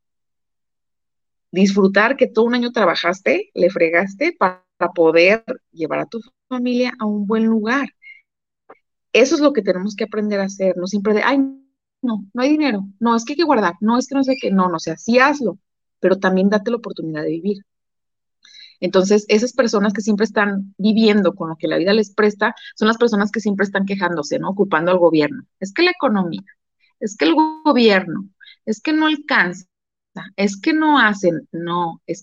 [1.51, 4.63] Disfrutar que todo un año trabajaste, le fregaste para
[4.95, 7.89] poder llevar a tu familia a un buen lugar.
[9.13, 11.39] Eso es lo que tenemos que aprender a hacer, no siempre de, ay,
[12.03, 14.37] no, no hay dinero, no, es que hay que guardar, no, es que no sé
[14.41, 15.59] qué, no, no, o sea, sí hazlo,
[16.01, 17.59] pero también date la oportunidad de vivir.
[18.81, 22.89] Entonces, esas personas que siempre están viviendo con lo que la vida les presta, son
[22.89, 24.51] las personas que siempre están quejándose, ¿no?
[24.51, 25.43] Ocupando al gobierno.
[25.61, 26.45] Es que la economía,
[27.01, 28.29] es que el gobierno,
[28.65, 29.67] es que no alcanza,
[30.37, 32.23] es que no hacen, no, es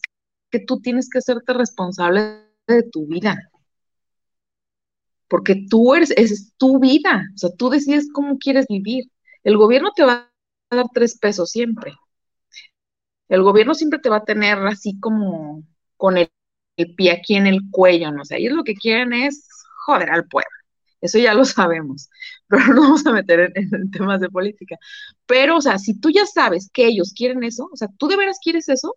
[0.50, 3.38] que tú tienes que hacerte responsable de tu vida.
[5.28, 9.06] Porque tú eres, es tu vida, o sea, tú decides cómo quieres vivir.
[9.46, 10.32] El gobierno te va
[10.72, 11.94] a dar tres pesos siempre.
[13.30, 15.64] El gobierno siempre te va a tener así como
[15.98, 16.30] con el,
[16.98, 18.38] pie aquí en el cuello, no sé.
[18.38, 19.48] ellos lo que quieren es
[19.86, 20.50] joder al pueblo.
[21.00, 22.10] Eso ya lo sabemos,
[22.48, 24.78] pero no vamos a meter en, temas de política.
[25.28, 28.18] Pero, o sea, si tú ya sabes que ellos quieren eso, o sea, tú de
[28.18, 28.96] veras quieres eso,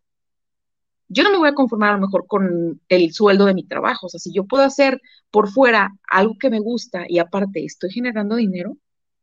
[1.09, 4.07] yo no me voy a conformar a lo mejor con el sueldo de mi trabajo.
[4.07, 7.91] O sea, si yo puedo hacer por fuera algo que me gusta y aparte estoy
[7.91, 8.77] generando dinero,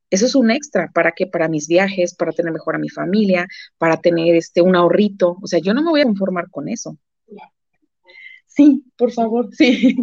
[0.09, 0.91] eso es un extra.
[0.93, 1.27] ¿Para qué?
[1.27, 5.37] Para mis viajes, para tener mejor a mi familia, para tener este un ahorrito.
[5.41, 6.97] O sea, yo no me voy a conformar con eso.
[8.47, 9.95] Sí, por favor, sí.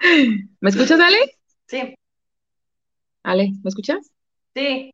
[0.60, 1.16] ¿Me escuchas, Ale?
[1.66, 1.94] Sí.
[3.22, 4.10] Ale, ¿me escuchas?
[4.54, 4.92] Sí.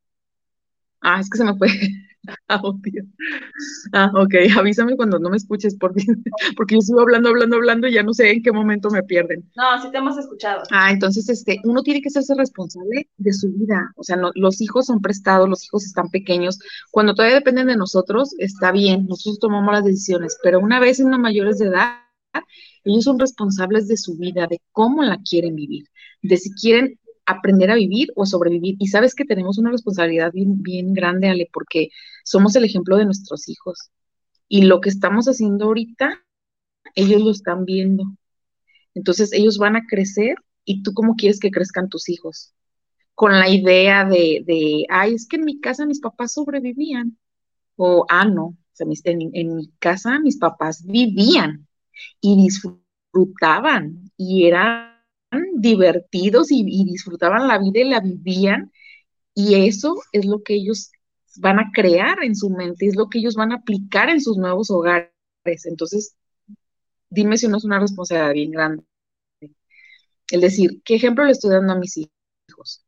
[1.01, 1.69] Ah, es que se me fue.
[2.49, 2.61] Ah,
[3.93, 6.05] ah, ok, avísame cuando no me escuches, porque,
[6.57, 9.51] porque yo sigo hablando, hablando, hablando y ya no sé en qué momento me pierden.
[9.57, 10.63] No, sí te hemos escuchado.
[10.71, 13.93] Ah, entonces, este, uno tiene que hacerse responsable de su vida.
[13.97, 16.59] O sea, los hijos son prestados, los hijos están pequeños.
[16.91, 21.11] Cuando todavía dependen de nosotros, está bien, nosotros tomamos las decisiones, pero una vez en
[21.11, 21.97] los mayores de edad,
[22.85, 25.87] ellos son responsables de su vida, de cómo la quieren vivir,
[26.23, 28.77] de si quieren aprender a vivir o sobrevivir.
[28.79, 31.89] Y sabes que tenemos una responsabilidad bien, bien grande, Ale, porque
[32.25, 33.91] somos el ejemplo de nuestros hijos.
[34.49, 36.23] Y lo que estamos haciendo ahorita,
[36.95, 38.05] ellos lo están viendo.
[38.95, 42.53] Entonces ellos van a crecer y tú cómo quieres que crezcan tus hijos.
[43.15, 47.19] Con la idea de, de ay, es que en mi casa mis papás sobrevivían.
[47.77, 51.67] O, ah, no, en, en mi casa mis papás vivían
[52.21, 54.93] y disfrutaban y eran
[55.55, 58.73] divertidos y, disfrutaban la vida y la vivían.
[59.35, 60.91] Y eso es lo que ellos
[61.37, 64.37] van a crear en su mente, es lo que ellos van a aplicar en sus
[64.37, 65.13] nuevos hogares.
[65.65, 66.17] Entonces,
[67.11, 68.85] dime si no es una responsabilidad bien grande.
[70.31, 72.85] El decir, ¿qué ejemplo le estoy dando a mis hijos?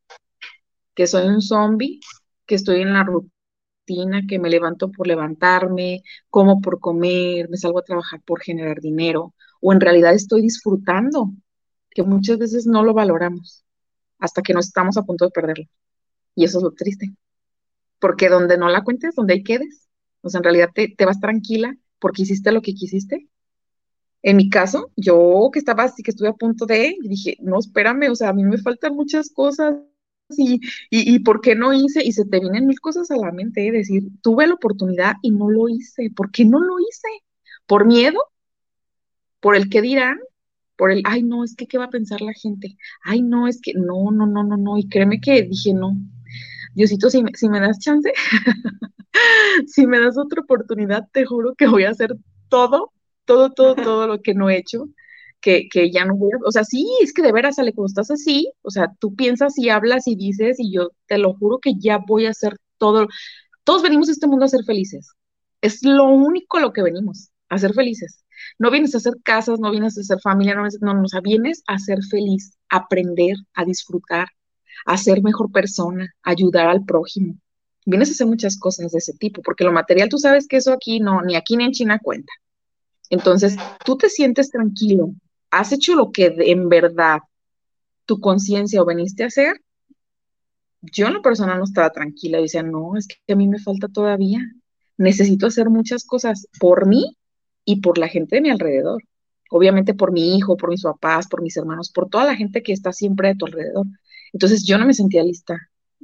[0.95, 2.01] Que soy un zombie,
[2.47, 7.81] que estoy en la rutina, que me levanto por levantarme, como por comer, me salgo
[7.81, 11.31] a trabajar por generar dinero, o en realidad estoy disfrutando
[11.91, 13.65] que muchas veces no lo valoramos
[14.19, 15.67] hasta que nos estamos a punto de perderlo.
[16.35, 17.15] Y eso es lo triste.
[18.05, 19.89] Porque donde no la cuentes, donde ahí quedes,
[20.21, 23.31] o sea, en realidad te, te vas tranquila porque hiciste lo que quisiste.
[24.21, 28.11] En mi caso, yo que estaba así, que estuve a punto de, dije, no, espérame,
[28.11, 29.77] o sea, a mí me faltan muchas cosas,
[30.37, 33.33] y, y, y, por qué no hice, y se te vienen mil cosas a la
[33.33, 33.73] mente, ¿eh?
[33.73, 37.09] decir, tuve la oportunidad y no lo hice, ¿por qué no lo hice?
[37.65, 38.19] ¿Por miedo?
[39.41, 40.19] ¿Por el qué dirán?
[40.77, 43.61] por el, ay, no, es que qué va a pensar la gente, ay, no, es
[43.61, 45.97] que no, no, no, no, no, y créeme que dije, no,
[46.75, 48.13] Diosito, si me, si me das chance,
[49.67, 52.17] si me das otra oportunidad, te juro que voy a hacer
[52.49, 52.93] todo,
[53.25, 54.89] todo, todo, todo lo que no he hecho,
[55.41, 57.89] que, que ya no voy a, o sea, sí, es que de veras sale cuando
[57.89, 61.59] estás así, o sea, tú piensas y hablas y dices, y yo te lo juro
[61.61, 63.09] que ya voy a hacer todo,
[63.65, 65.11] todos venimos a este mundo a ser felices,
[65.61, 68.25] es lo único lo que venimos, a ser felices.
[68.59, 71.79] No vienes a hacer casas, no vienes a hacer familia, no, no, no, vienes a
[71.79, 74.29] ser feliz, a aprender, a disfrutar,
[74.87, 77.37] a ser mejor persona, a ayudar al prójimo.
[77.87, 80.73] Vienes a hacer muchas cosas de ese tipo, porque lo material tú sabes que eso
[80.73, 82.33] aquí no, ni aquí ni en China cuenta.
[83.11, 85.15] Entonces, tú te sientes tranquilo,
[85.51, 87.21] has hecho lo que en verdad
[88.07, 89.61] tu conciencia o veniste a hacer.
[90.83, 93.89] Yo en lo personal no estaba tranquila, decía, no, es que a mí me falta
[93.89, 94.41] todavía.
[94.97, 97.17] Necesito hacer muchas cosas por mí
[97.65, 99.03] y por la gente de mi alrededor.
[99.51, 102.73] Obviamente por mi hijo, por mis papás, por mis hermanos, por toda la gente que
[102.73, 103.87] está siempre a tu alrededor.
[104.35, 105.57] Entonces yo no me sentía lista.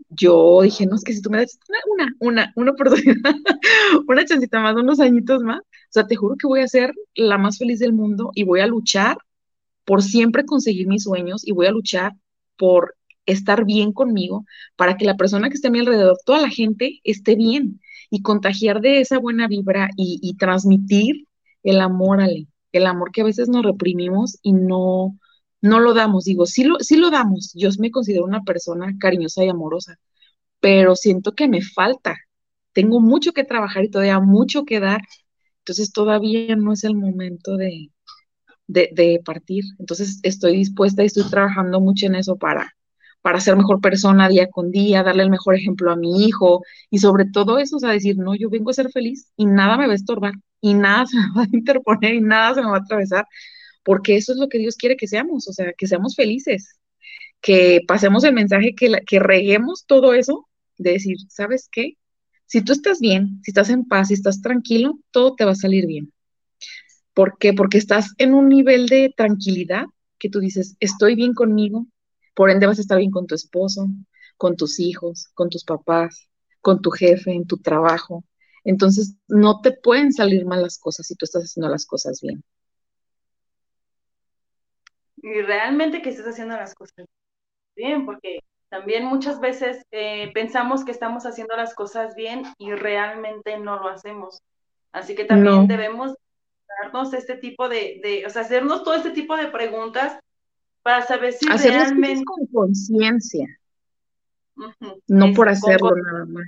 [0.09, 3.35] Yo dije, no, es que si tú me das una, una, una oportunidad,
[4.09, 7.37] una chancita más, unos añitos más, o sea, te juro que voy a ser la
[7.39, 9.19] más feliz del mundo y voy a luchar
[9.85, 12.13] por siempre conseguir mis sueños y voy a luchar
[12.57, 14.45] por estar bien conmigo
[14.77, 18.23] para que la persona que esté a mi alrededor, toda la gente esté bien y
[18.23, 21.27] contagiar de esa buena vibra y, y transmitir
[21.65, 25.19] el amor, Ale, el amor que a veces nos reprimimos y no,
[25.63, 26.25] no lo damos.
[26.25, 27.53] Digo, sí lo, sí lo damos.
[27.55, 29.97] Yo me considero una persona cariñosa y amorosa,
[30.61, 32.17] pero siento que me falta.
[32.73, 35.03] Tengo mucho que trabajar y todavía mucho que dar.
[35.61, 37.91] Entonces todavía no es el momento de,
[38.71, 39.65] de, partir.
[39.79, 42.75] Entonces estoy dispuesta y estoy trabajando mucho en eso para,
[43.23, 46.99] para ser mejor persona día con día, darle el mejor ejemplo a mi hijo y
[46.99, 49.87] sobre todo eso, o sea, decir, no, yo vengo a ser feliz y nada me
[49.87, 52.77] va a estorbar y nada se me va a interponer y nada se me va
[52.77, 53.27] a atravesar,
[53.83, 56.79] porque eso es lo que Dios quiere que seamos, o sea, que seamos felices,
[57.41, 61.97] que pasemos el mensaje, que, que reguemos todo eso, de decir, ¿sabes qué?
[62.47, 65.55] Si tú estás bien, si estás en paz, si estás tranquilo, todo te va a
[65.55, 66.13] salir bien.
[67.15, 67.53] ¿Por qué?
[67.53, 69.85] Porque estás en un nivel de tranquilidad
[70.19, 71.87] que tú dices, estoy bien conmigo,
[72.35, 73.89] por ende vas a estar bien con tu esposo,
[74.37, 76.29] con tus hijos, con tus papás,
[76.61, 78.25] con tu jefe, en tu trabajo.
[78.65, 82.43] Entonces, no te pueden salir mal las cosas si tú estás haciendo las cosas bien.
[85.23, 87.07] Y realmente que estés haciendo las cosas
[87.77, 93.59] bien, porque también muchas veces eh, pensamos que estamos haciendo las cosas bien y realmente
[93.59, 94.43] no lo hacemos.
[94.93, 96.15] Así que también debemos
[96.83, 100.19] darnos este tipo de, de, o sea, hacernos todo este tipo de preguntas
[100.83, 102.25] para saber si realmente...
[102.25, 103.47] con conciencia,
[105.07, 106.47] no por hacerlo nada más.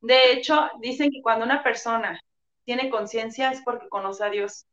[0.00, 2.20] De hecho, dicen que cuando una persona
[2.64, 4.66] tiene conciencia es porque conoce a Dios.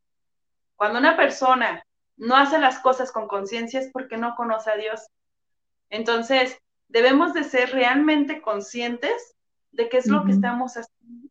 [0.76, 1.84] Cuando una persona
[2.20, 5.08] no hace las cosas con conciencia es porque no conoce a Dios.
[5.90, 9.36] Entonces, debemos de ser realmente conscientes
[9.72, 11.30] de qué es lo que estamos haciendo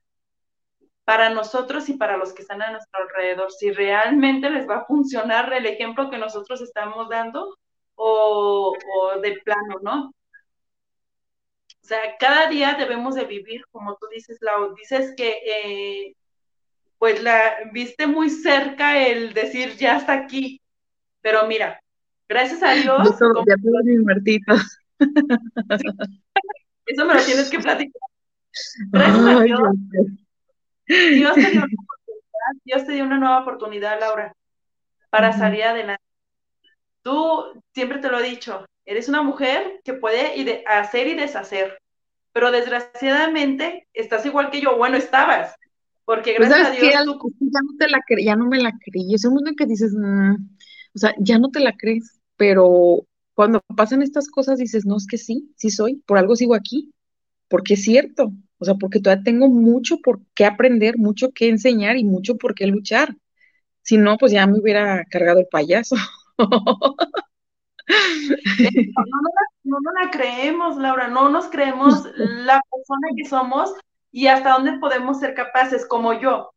[1.04, 4.84] para nosotros y para los que están a nuestro alrededor, si realmente les va a
[4.84, 7.56] funcionar el ejemplo que nosotros estamos dando
[7.94, 8.76] o,
[9.22, 10.08] de plano, ¿no?
[10.08, 16.14] O sea, cada día debemos de vivir, como tú dices, Lau, dices que eh,
[16.98, 20.57] pues la viste muy cerca el decir ya está aquí,
[21.28, 21.78] pero mira,
[22.26, 23.06] gracias a Dios.
[23.84, 24.80] mis muertitos.
[26.86, 28.00] Eso me lo tienes que platicar.
[28.90, 29.60] Gracias a Dios.
[30.86, 34.32] Dios te dio una oportunidad, Dios te dio una nueva oportunidad, Laura,
[35.10, 36.02] para salir adelante.
[37.02, 41.78] Tú, siempre te lo he dicho, eres una mujer que puede hacer y deshacer,
[42.32, 45.54] pero desgraciadamente estás igual que yo, bueno, estabas,
[46.06, 49.26] porque pues, gracias a Dios ya no te la ya no me la creí, es
[49.26, 50.36] un mundo en que dices, mm",
[50.98, 55.06] o sea, ya no te la crees, pero cuando pasan estas cosas dices, no, es
[55.06, 56.90] que sí, sí soy, por algo sigo aquí,
[57.48, 61.96] porque es cierto, o sea, porque todavía tengo mucho por qué aprender, mucho que enseñar
[61.96, 63.16] y mucho por qué luchar.
[63.82, 65.94] Si no, pues ya me hubiera cargado el payaso.
[66.38, 66.96] no,
[69.80, 73.72] no, la creemos, Laura, no nos creemos la persona que somos
[74.10, 76.50] y hasta dónde podemos ser capaces, como yo.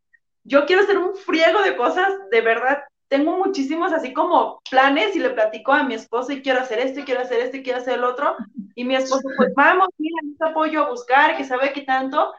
[0.43, 2.79] Yo quiero hacer un friego de cosas, de verdad,
[3.11, 7.01] tengo muchísimos así como planes y le platico a mi esposo y quiero hacer esto
[7.01, 8.37] y quiero hacer esto y quiero hacer el otro.
[8.73, 12.33] Y mi esposo, pues vamos, mira, te apoyo a buscar, que sabe qué tanto.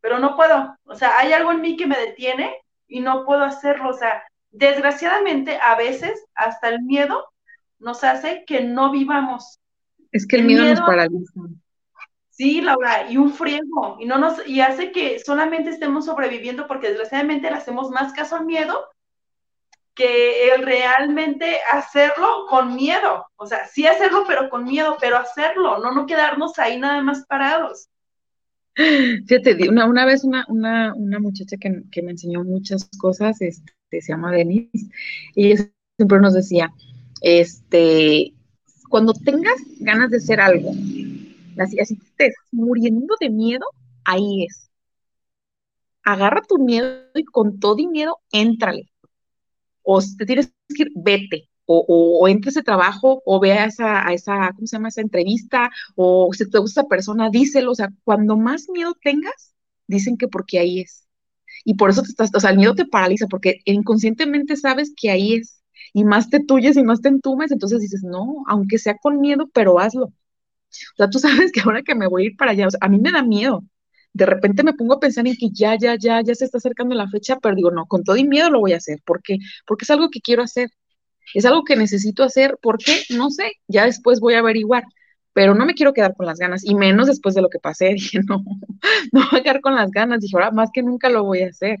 [0.00, 0.76] Pero no puedo.
[0.84, 2.54] O sea, hay algo en mí que me detiene
[2.86, 3.90] y no puedo hacerlo.
[3.90, 7.26] O sea, desgraciadamente a veces hasta el miedo
[7.80, 9.58] nos hace que no vivamos.
[10.12, 11.40] Es que el, miedo, miedo, nos paraliza.
[12.36, 16.88] Sí, Laura, y un friego, y no nos, y hace que solamente estemos sobreviviendo porque
[16.88, 18.76] desgraciadamente le hacemos más caso al miedo
[19.94, 23.24] que el realmente hacerlo con miedo.
[23.36, 27.24] O sea, sí hacerlo, pero con miedo, pero hacerlo, no no quedarnos ahí nada más
[27.26, 27.88] parados.
[28.74, 33.72] Fíjate, una, una vez una, una, una muchacha que, que, me enseñó muchas cosas, este,
[34.00, 34.90] se llama Denise,
[35.36, 35.54] y
[35.96, 36.72] siempre nos decía,
[37.20, 38.34] este,
[38.88, 40.72] cuando tengas ganas de hacer algo,
[41.58, 43.64] así, así estés muriendo de miedo,
[44.04, 44.70] ahí es.
[46.04, 48.90] Agarra tu miedo y con todo y miedo, éntrale.
[49.82, 51.48] O te tienes que ir, vete.
[51.66, 51.84] O,
[52.20, 54.88] o, entra a ese trabajo, o ve esa, a esa, ¿cómo se llama?
[54.88, 57.72] Esa entrevista, o si te gusta esa persona, díselo.
[57.72, 59.54] O sea, cuando más miedo tengas,
[59.86, 61.06] dicen que porque ahí es.
[61.64, 65.10] Y por eso te estás, o sea, el miedo te paraliza, porque inconscientemente sabes que
[65.10, 65.62] ahí es.
[65.92, 69.48] Y más te tuyes y más te entumes, entonces dices, no, aunque sea con miedo,
[69.52, 70.12] pero hazlo.
[70.94, 72.98] O sea, tú sabes que ahora que me voy a ir para allá, a mí
[72.98, 73.64] me da miedo.
[74.12, 76.94] De repente me pongo a pensar en que ya, ya, ya, ya se está acercando
[76.94, 79.00] la fecha, pero digo, no, con todo y miedo lo voy a hacer.
[79.04, 79.38] ¿Por qué?
[79.66, 80.70] Porque es algo que quiero hacer.
[81.34, 82.58] Es algo que necesito hacer.
[82.62, 83.02] ¿Por qué?
[83.10, 83.52] No sé.
[83.68, 84.84] Ya después voy a averiguar.
[85.32, 87.88] Pero no me quiero quedar con las ganas, y menos después de lo que pasé.
[87.94, 88.44] Dije, no,
[89.12, 90.20] no voy a quedar con las ganas.
[90.20, 91.78] Dije, ahora más que nunca lo voy a hacer.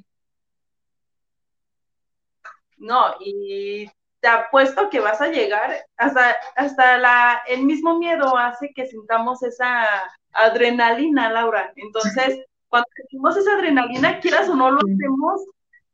[2.78, 3.88] No, y
[4.24, 9.42] te apuesto que vas a llegar, hasta, hasta la, el mismo miedo hace que sintamos
[9.42, 9.86] esa
[10.32, 11.74] adrenalina, Laura.
[11.76, 15.44] Entonces, cuando sentimos esa adrenalina, quieras o no, lo hacemos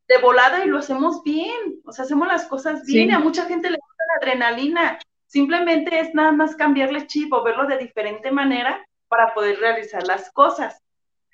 [0.07, 3.11] de volada y lo hacemos bien, o sea, hacemos las cosas bien.
[3.11, 5.01] A mucha gente le gusta la adrenalina.
[5.27, 10.31] Simplemente es nada más cambiarle chip o verlo de diferente manera para poder realizar las
[10.31, 10.81] cosas.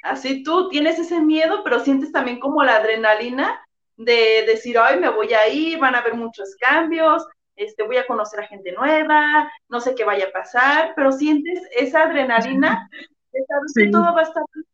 [0.02, 3.65] Así tú tienes ese miedo, pero sientes también como la adrenalina
[3.96, 7.26] de decir, ay, me voy a ir, van a haber muchos cambios,
[7.56, 11.60] este, voy a conocer a gente nueva, no sé qué vaya a pasar, pero sientes
[11.76, 12.88] esa adrenalina
[13.32, 14.66] de saber que todo va a estar bien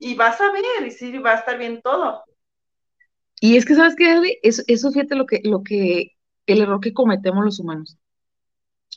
[0.00, 2.24] y vas a ver, y sí, va a estar bien todo.
[3.38, 6.16] Y es que, ¿sabes qué, Eso, eso fíjate lo que, lo que,
[6.46, 7.98] el error que cometemos los humanos.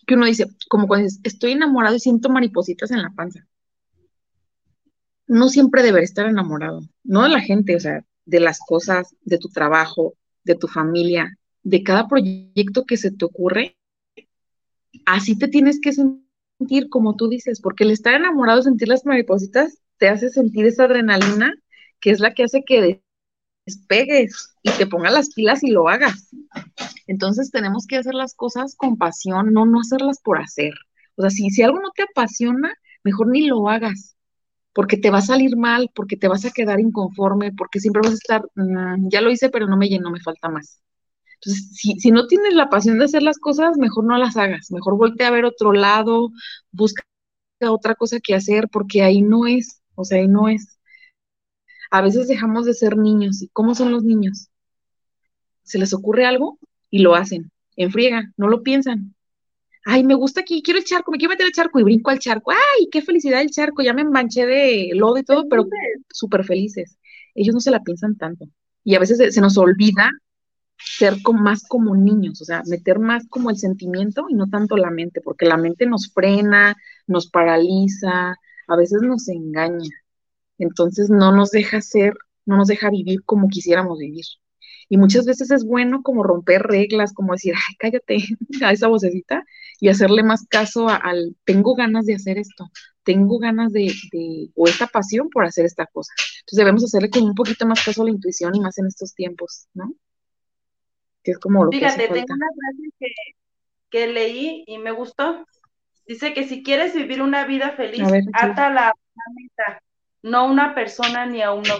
[0.07, 3.45] Que uno dice, como cuando dices, estoy enamorado y siento maripositas en la panza.
[5.27, 9.37] No siempre deber estar enamorado, no de la gente, o sea, de las cosas, de
[9.37, 13.77] tu trabajo, de tu familia, de cada proyecto que se te ocurre,
[15.05, 19.79] así te tienes que sentir como tú dices, porque el estar enamorado, sentir las maripositas,
[19.97, 21.53] te hace sentir esa adrenalina
[21.99, 23.01] que es la que hace que
[23.65, 26.29] despegues y te pongas las pilas y lo hagas.
[27.07, 30.73] Entonces tenemos que hacer las cosas con pasión, no no hacerlas por hacer.
[31.15, 34.17] O sea, si, si algo no te apasiona, mejor ni lo hagas,
[34.73, 38.11] porque te va a salir mal, porque te vas a quedar inconforme, porque siempre vas
[38.11, 40.81] a estar, mm, ya lo hice, pero no me llenó, me falta más.
[41.35, 44.97] Entonces, si, no tienes la pasión de hacer las cosas, mejor no las hagas, mejor
[44.97, 46.31] voltea a ver otro lado,
[46.71, 47.03] busca
[47.61, 50.79] otra cosa que hacer, porque ahí no es, o sea, ahí no es.
[51.91, 54.49] A veces dejamos de ser niños, ¿y cómo son los niños?
[55.63, 56.59] Se les ocurre algo
[56.89, 59.13] y lo hacen, en friega, no lo piensan.
[59.85, 62.19] Ay, me gusta aquí, quiero el charco, me quiero meter el charco y brinco al
[62.19, 62.51] charco.
[62.51, 65.65] Ay, qué felicidad el charco, ya me manché de lodo y todo, pero
[66.11, 66.97] súper felices.
[67.35, 68.45] Ellos no se la piensan tanto.
[68.83, 70.09] Y a veces se nos olvida
[70.77, 74.91] ser más como niños, o sea, meter más como el sentimiento y no tanto la
[74.91, 76.75] mente, porque la mente nos frena,
[77.07, 78.35] nos paraliza,
[78.67, 79.89] a veces nos engaña.
[80.57, 82.13] Entonces no nos deja ser,
[82.45, 84.25] no nos deja vivir como quisiéramos vivir.
[84.89, 88.17] Y muchas veces es bueno como romper reglas, como decir, ay, cállate
[88.65, 89.43] a esa vocecita
[89.83, 92.71] y hacerle más caso al, tengo ganas de hacer esto,
[93.03, 96.13] tengo ganas de, de, o esta pasión por hacer esta cosa.
[96.39, 99.13] Entonces debemos hacerle como un poquito más caso a la intuición y más en estos
[99.13, 99.93] tiempos, ¿no?
[101.21, 103.13] que es como lo Fíjate, que tengo una frase
[103.89, 105.45] que, leí y me gustó.
[106.07, 109.83] Dice que si quieres vivir una vida feliz, átala a una meta,
[110.21, 111.75] no a una persona ni a uno.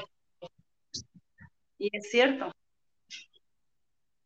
[1.78, 2.51] Y es cierto.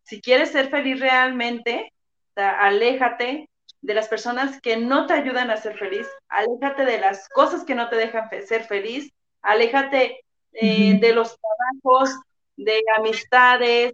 [0.01, 1.93] Si quieres ser feliz realmente,
[2.34, 3.47] aléjate
[3.82, 7.75] de las personas que no te ayudan a ser feliz, aléjate de las cosas que
[7.75, 9.11] no te dejan ser feliz,
[9.41, 10.23] aléjate
[10.53, 12.19] eh, de los trabajos,
[12.57, 13.93] de amistades,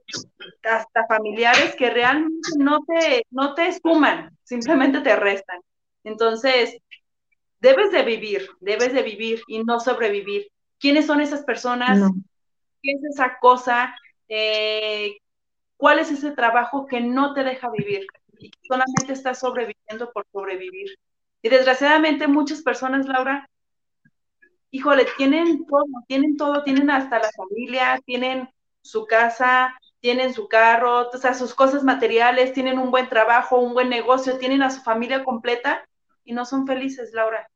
[0.64, 5.60] hasta familiares que realmente no te, no te suman, simplemente te restan.
[6.06, 6.78] Entonces,
[7.60, 10.48] debes de vivir, debes de vivir y no sobrevivir.
[10.80, 12.00] ¿Quiénes son esas personas?
[12.82, 13.96] ¿Qué es esa cosa?
[14.30, 15.18] Eh,
[15.78, 18.06] ¿Cuál es ese trabajo que no te deja vivir?
[18.40, 20.98] Y solamente estás sobreviviendo por sobrevivir.
[21.42, 23.50] Y desgraciadamente muchas personas, Laura,
[24.72, 28.50] híjole, tienen todo, tienen todo, tienen hasta la familia, tienen
[28.82, 33.74] su casa, tienen su carro, o sea, sus cosas materiales, tienen un buen trabajo, un
[33.74, 35.88] buen negocio, tienen a su familia completa
[36.26, 37.50] y no son felices, Laura.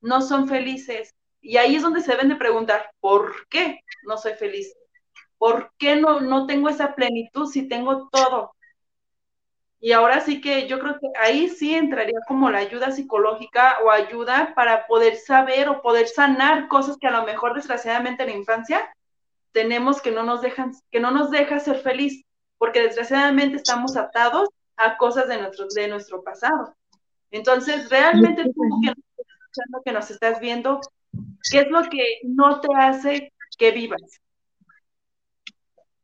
[0.00, 1.14] No son felices.
[1.40, 4.74] Y ahí es donde se deben de preguntar, ¿por qué no soy feliz?
[5.36, 8.54] ¿Por qué no, no tengo esa plenitud si tengo todo?
[9.84, 13.90] Y ahora sí que yo creo que ahí sí entraría como la ayuda psicológica o
[13.90, 18.36] ayuda para poder saber o poder sanar cosas que a lo mejor desgraciadamente en la
[18.36, 18.96] infancia
[19.52, 22.24] tenemos que no nos dejan, que no nos deja ser feliz,
[22.56, 26.74] porque desgraciadamente estamos atados a cosas de nuestro, de nuestro pasado.
[27.30, 30.80] Entonces, realmente tú que nos estás escuchando, que nos estás viendo,
[31.50, 34.22] ¿qué es lo que no te hace que vivas?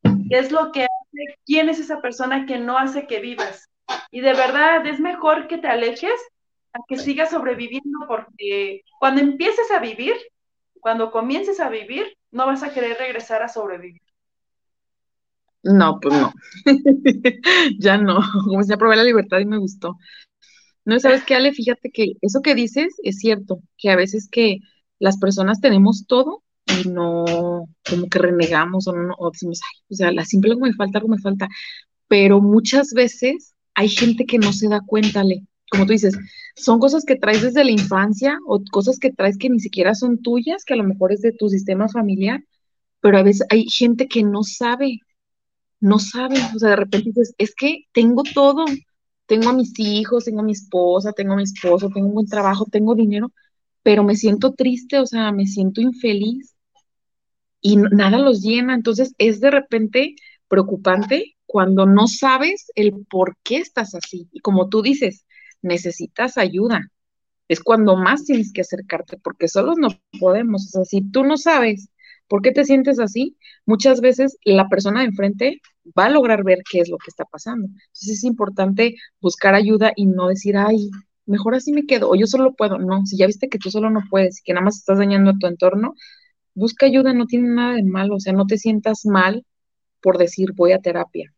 [0.03, 0.87] ¿Qué es lo que
[1.44, 3.68] ¿Quién es esa persona que no hace que vivas?
[4.10, 6.20] Y de verdad es mejor que te alejes
[6.72, 10.14] a que sigas sobreviviendo porque cuando empieces a vivir,
[10.80, 14.02] cuando comiences a vivir, no vas a querer regresar a sobrevivir.
[15.62, 16.32] No, pues no.
[17.78, 18.20] ya no.
[18.44, 19.98] Como si probé la libertad y me gustó.
[20.84, 21.52] No, ¿sabes qué, Ale?
[21.52, 24.58] Fíjate que eso que dices es cierto, que a veces que
[24.98, 26.42] las personas tenemos todo
[26.84, 30.72] y no, como que renegamos o, no, o decimos, o sea, la simple algo me
[30.74, 31.48] falta, algo me falta.
[32.08, 35.46] Pero muchas veces hay gente que no se da cuenta, Ale.
[35.70, 36.16] Como tú dices,
[36.56, 40.20] son cosas que traes desde la infancia o cosas que traes que ni siquiera son
[40.22, 42.42] tuyas, que a lo mejor es de tu sistema familiar,
[43.00, 45.00] pero a veces hay gente que no sabe,
[45.80, 48.64] no sabe, o sea, de repente dices, es que tengo todo,
[49.26, 52.26] tengo a mis hijos, tengo a mi esposa, tengo a mi esposo, tengo un buen
[52.26, 53.32] trabajo, tengo dinero,
[53.82, 56.54] pero me siento triste, o sea, me siento infeliz
[57.61, 60.14] y nada los llena, entonces es de repente
[60.48, 64.28] preocupante cuando no sabes el por qué estás así.
[64.32, 65.26] Y como tú dices,
[65.62, 66.90] necesitas ayuda.
[67.48, 69.88] Es cuando más tienes que acercarte, porque solos no
[70.20, 70.66] podemos.
[70.68, 71.90] O sea, si tú no sabes
[72.30, 73.36] ¿Por qué te sientes así?
[73.66, 75.61] Muchas veces la persona de enfrente
[75.98, 77.66] va a lograr ver qué es lo que está pasando.
[77.66, 80.90] Entonces es importante buscar ayuda y no decir, ay,
[81.26, 82.78] mejor así me quedo, o yo solo puedo.
[82.78, 85.32] No, si ya viste que tú solo no puedes y que nada más estás dañando
[85.32, 85.94] a tu entorno,
[86.55, 89.44] busca ayuda, no tiene nada de malo, o sea, no te sientas mal
[90.01, 91.32] por decir voy a terapia.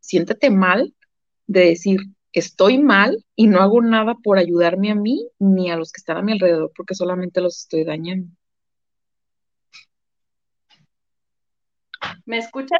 [0.00, 0.94] Siéntete mal
[1.46, 2.00] de decir
[2.32, 6.18] estoy mal y no hago nada por ayudarme a mí ni a los que están
[6.18, 8.28] a mi alrededor porque solamente los estoy dañando.
[12.24, 12.78] ¿Me escuchas?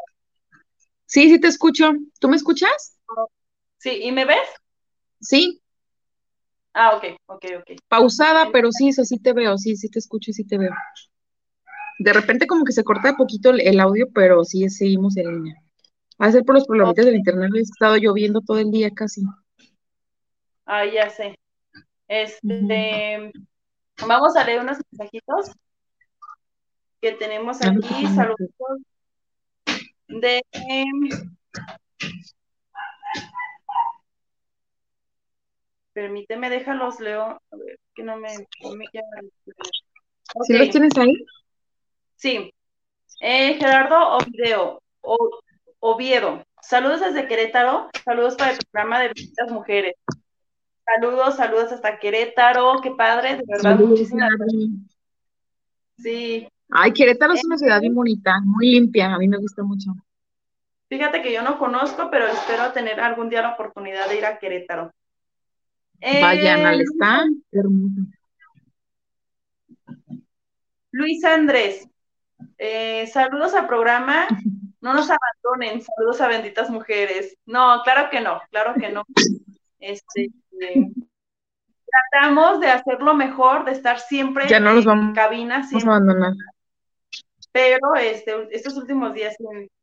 [1.06, 1.92] Sí, sí te escucho.
[2.20, 2.98] ¿Tú me escuchas?
[3.78, 4.48] Sí, ¿y me ves?
[5.20, 5.62] Sí.
[6.74, 7.78] Ah, ok, ok, ok.
[7.88, 10.72] Pausada, pero sí, sí te veo, sí, sí te escucho y sí te veo.
[11.98, 15.62] De repente como que se corta poquito el, audio, pero sí seguimos en línea.
[16.20, 19.22] Va a ser por los problemas del internet, ha estado lloviendo todo el día casi.
[20.64, 21.38] Ah, ya sé.
[22.08, 23.32] Este,
[24.06, 25.52] vamos a leer unos mensajitos
[27.00, 28.06] que tenemos aquí.
[28.14, 28.50] Saludos
[30.08, 30.42] de
[35.92, 38.84] permíteme, déjalos, Leo, a ver, que no me, me
[40.46, 41.14] ¿Sí los tienes ahí?
[42.16, 42.52] Sí.
[43.20, 44.82] Eh, Gerardo Oviedo,
[45.80, 49.94] Oviedo, saludos desde Querétaro, saludos para el programa de visitas mujeres.
[50.84, 54.70] Saludos, saludos hasta Querétaro, qué padre, de verdad, muchísimas gracias.
[55.98, 59.92] Sí, Ay, Querétaro es una ciudad muy bonita, muy limpia, a mí me gusta mucho.
[60.88, 64.38] Fíjate que yo no conozco, pero espero tener algún día la oportunidad de ir a
[64.38, 64.92] Querétaro.
[66.00, 68.02] Vayan al stand, hermoso.
[70.90, 71.88] Luis Andrés,
[72.58, 74.26] eh, saludos al programa,
[74.80, 77.36] no nos abandonen, saludos a benditas mujeres.
[77.46, 79.04] No, claro que no, claro que no.
[79.78, 80.30] Este,
[80.60, 80.90] eh,
[82.10, 85.62] tratamos de hacerlo mejor, de estar siempre ya no los vamos, en cabina.
[85.70, 86.32] Vamos a abandonar
[87.56, 89.34] pero este, estos últimos días,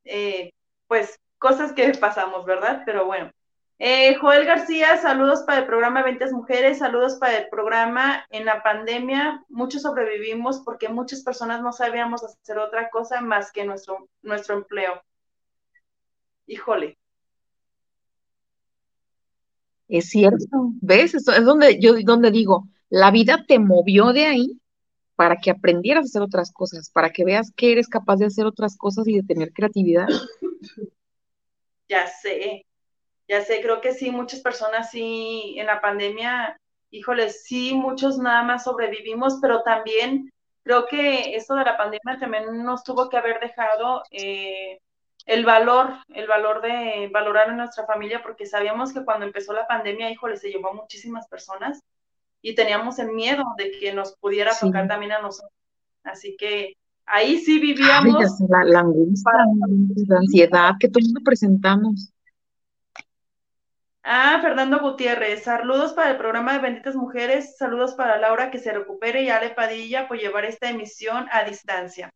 [0.06, 0.54] eh,
[0.88, 2.84] pues cosas que pasamos, ¿verdad?
[2.86, 3.32] Pero bueno.
[3.80, 8.62] Eh, Joel García, saludos para el programa Ventas Mujeres, saludos para el programa en la
[8.62, 9.44] pandemia.
[9.50, 15.02] Muchos sobrevivimos porque muchas personas no sabíamos hacer otra cosa más que nuestro, nuestro empleo.
[16.46, 16.98] Híjole.
[19.88, 21.14] Es cierto, ¿ves?
[21.16, 24.62] Es donde yo donde digo, la vida te movió de ahí
[25.16, 28.46] para que aprendieras a hacer otras cosas, para que veas que eres capaz de hacer
[28.46, 30.08] otras cosas y de tener creatividad.
[31.90, 32.66] Ya sé,
[33.34, 36.56] ya sé, creo que sí, muchas personas sí, en la pandemia,
[36.92, 40.32] híjole, sí, muchos nada más sobrevivimos, pero también
[40.62, 44.80] creo que esto de la pandemia también nos tuvo que haber dejado eh,
[45.26, 49.66] el valor, el valor de valorar a nuestra familia, porque sabíamos que cuando empezó la
[49.66, 51.82] pandemia, híjole, se llevó a muchísimas personas
[52.44, 55.58] y teníamos el miedo de que nos pudiera tocar también a nosotros.
[56.04, 56.78] Así que
[57.08, 58.14] ahí sí vivíamos.
[58.48, 59.32] la, angustia,
[60.08, 62.13] la ansiedad que todos presentamos.
[64.06, 68.74] Ah, Fernando Gutiérrez, saludos para el programa de Benditas Mujeres, saludos para Laura que se
[68.74, 72.10] recupere y Ale Padilla por llevar esta emisión a distancia.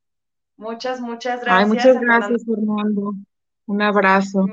[0.58, 1.64] Muchas, muchas gracias.
[1.64, 3.14] Ay, muchas gracias, Fernando.
[3.68, 4.46] Un abrazo.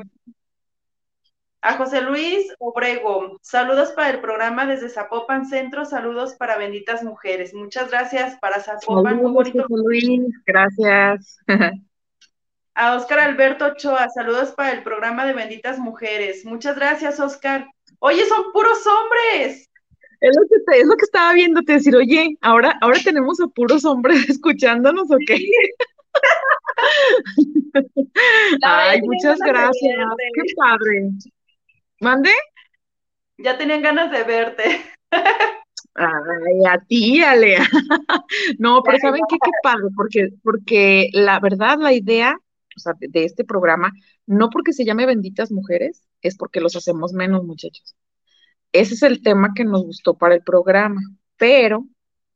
[1.61, 7.53] A José Luis Obrego, saludos para el programa desde Zapopan Centro, saludos para Benditas Mujeres.
[7.53, 9.17] Muchas gracias para Zapopan.
[9.17, 11.39] Saludos, José Luis, gracias.
[12.77, 16.45] A Oscar Alberto Ochoa, saludos para el programa de Benditas Mujeres.
[16.45, 17.69] Muchas gracias, Oscar.
[18.01, 19.71] Oye, son puros hombres.
[20.21, 23.85] Es lo que, es lo que estaba viéndote decir, oye, ahora, ahora tenemos a puros
[23.85, 25.39] hombres escuchándonos, ¿o qué?
[28.63, 29.97] Ay, muchas gracias.
[30.35, 31.11] Qué padre.
[32.01, 32.31] ¿Mande?
[33.39, 34.83] Ya tenían ganas de verte.
[35.95, 37.63] Ay, a ti, Alea.
[38.59, 39.37] no, pero ¿saben qué?
[39.45, 42.37] Qué padre, porque, porque la verdad, la idea
[43.01, 43.93] de, este programa,
[44.27, 47.95] no porque se llame Benditas Mujeres, es porque los hacemos menos, muchachos.
[48.73, 51.01] Ese es el tema que nos gustó para el programa,
[51.37, 51.87] pero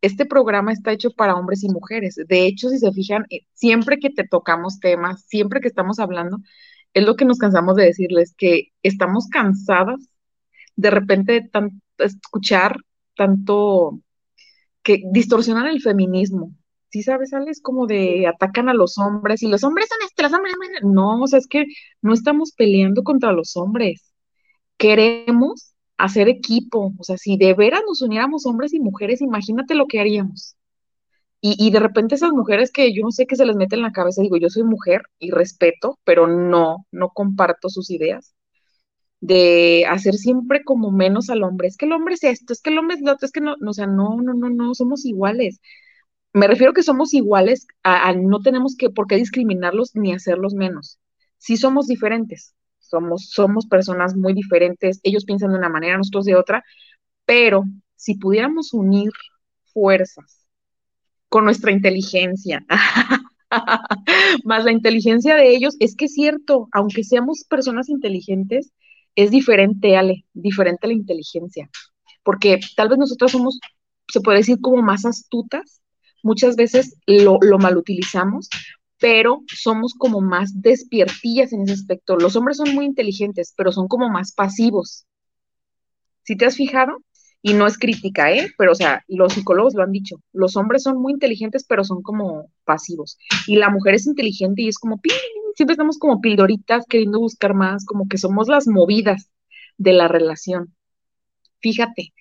[0.00, 2.16] este programa está hecho para hombres y mujeres.
[2.28, 6.38] De hecho, si se fijan, eh, siempre que te tocamos temas, siempre que estamos hablando,
[6.94, 10.00] es lo que nos cansamos de decirles, que estamos cansadas
[10.76, 12.76] de repente de escuchar
[13.16, 14.00] tanto
[14.82, 16.54] que distorsionan el feminismo.
[16.90, 20.32] Sí, sabes, Es como de atacan a los hombres y los hombres son estos, los
[20.32, 20.54] hombres.
[20.82, 21.66] No, o sea, es que
[22.02, 24.12] no estamos peleando contra los hombres.
[24.78, 26.92] Queremos hacer equipo.
[26.98, 30.56] O sea, si de veras nos uniéramos hombres y mujeres, imagínate lo que haríamos.
[31.40, 33.92] Y, de repente esas mujeres que yo no sé qué se les mete en la
[33.92, 38.34] cabeza, digo, yo soy mujer y respeto, pero no, no comparto sus ideas
[39.20, 41.68] de hacer siempre como menos al hombre.
[41.68, 43.40] Es que el hombre es esto, es que el hombre es lo otro, es que
[43.40, 45.60] no, no o sea, no, no, no, no, somos iguales.
[46.38, 50.98] Me refiero que somos iguales, a, no tenemos que por qué discriminarlos ni hacerlos menos.
[51.38, 56.36] Sí somos diferentes, somos, somos personas muy diferentes, ellos piensan de una manera, nosotros de
[56.36, 56.64] otra,
[57.24, 57.64] pero
[57.96, 59.10] si pudiéramos unir
[59.72, 60.46] fuerzas
[61.28, 62.64] con nuestra inteligencia,
[64.44, 68.72] más la inteligencia de ellos, es que es cierto, aunque seamos personas inteligentes,
[69.16, 71.68] es diferente, Ale, diferente la inteligencia,
[72.22, 73.58] porque tal vez nosotros somos,
[74.06, 75.82] se puede decir, como más astutas,
[76.28, 78.50] muchas veces lo, lo malutilizamos,
[78.98, 82.16] pero somos como más despiertillas en ese aspecto.
[82.16, 85.06] Los hombres son muy inteligentes, pero son como más pasivos.
[86.22, 86.98] ¿Si te has fijado?
[87.40, 88.50] Y no es crítica, ¿eh?
[88.58, 90.16] Pero, o sea, los psicólogos lo han dicho.
[90.32, 93.16] Los hombres son muy inteligentes, pero son como pasivos.
[93.46, 95.00] Y la mujer es inteligente y es como,
[95.54, 99.30] siempre estamos como pildoritas queriendo buscar más, como que somos las movidas
[99.78, 100.74] de la relación.
[101.60, 102.12] Fíjate.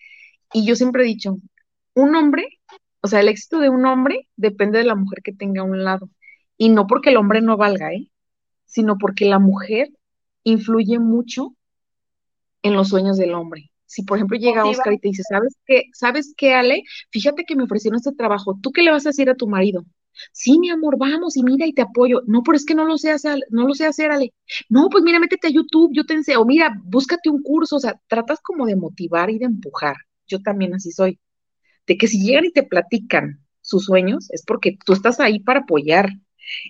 [0.53, 1.37] Y yo siempre he dicho,
[1.93, 2.47] un hombre,
[3.01, 5.83] o sea, el éxito de un hombre depende de la mujer que tenga a un
[5.83, 6.09] lado.
[6.57, 8.09] Y no porque el hombre no valga, ¿eh?
[8.65, 9.89] Sino porque la mujer
[10.43, 11.55] influye mucho
[12.63, 13.71] en los sueños del hombre.
[13.85, 15.83] Si, por ejemplo, llega Oscar y te dice, ¿sabes qué?
[15.93, 16.83] ¿Sabes qué, Ale?
[17.11, 18.57] Fíjate que me ofrecieron este trabajo.
[18.61, 19.85] ¿Tú qué le vas a decir a tu marido?
[20.33, 22.21] Sí, mi amor, vamos y mira y te apoyo.
[22.25, 24.33] No, pero es que no lo sé hacer, no lo sé hacer, Ale.
[24.67, 26.41] No, pues mira, métete a YouTube, yo te enseño.
[26.41, 27.77] O mira, búscate un curso.
[27.77, 29.95] O sea, tratas como de motivar y de empujar.
[30.27, 31.19] Yo también así soy.
[31.87, 35.61] De que si llegan y te platican sus sueños, es porque tú estás ahí para
[35.61, 36.09] apoyar.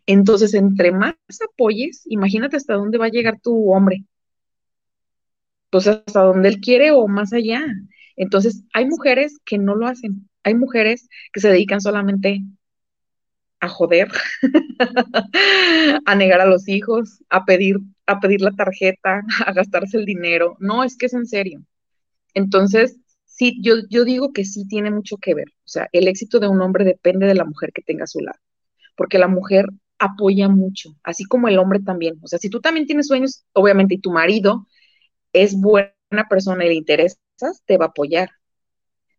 [0.06, 1.16] Entonces, entre más
[1.54, 4.06] apoyes, imagínate hasta dónde va a llegar tu hombre
[5.70, 7.64] pues hasta donde él quiere o más allá.
[8.16, 12.42] Entonces, hay mujeres que no lo hacen, hay mujeres que se dedican solamente
[13.60, 14.10] a joder,
[16.06, 20.58] a negar a los hijos, a pedir, a pedir la tarjeta, a gastarse el dinero.
[20.60, 21.64] No, es que es en serio.
[22.34, 22.98] Entonces,
[23.38, 25.50] sí, yo, yo digo que sí tiene mucho que ver.
[25.50, 28.20] O sea, el éxito de un hombre depende de la mujer que tenga a su
[28.20, 28.40] lado,
[28.96, 29.68] porque la mujer
[30.00, 32.20] apoya mucho, así como el hombre también.
[32.24, 34.68] O sea, si tú también tienes sueños, obviamente, y tu marido
[35.34, 35.94] es buena
[36.30, 37.20] persona y le interesas,
[37.66, 38.30] te va a apoyar.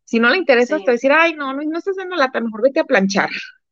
[0.05, 2.41] Si no le interesas, te va a decir, ay, no, no, no estás haciendo lata,
[2.41, 3.29] mejor vete a planchar,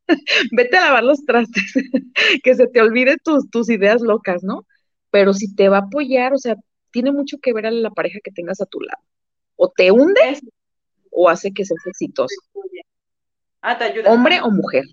[0.52, 1.72] vete a lavar los trastes,
[2.44, 4.66] que se te olvide tus, tus ideas locas, ¿no?
[5.10, 6.56] Pero si te va a apoyar, o sea,
[6.92, 9.02] tiene mucho que ver a la pareja que tengas a tu lado.
[9.56, 10.40] O te hunde
[11.10, 12.34] o hace que seas exitoso.
[13.62, 14.12] Ah, te ayuda.
[14.12, 14.84] Hombre o mujer.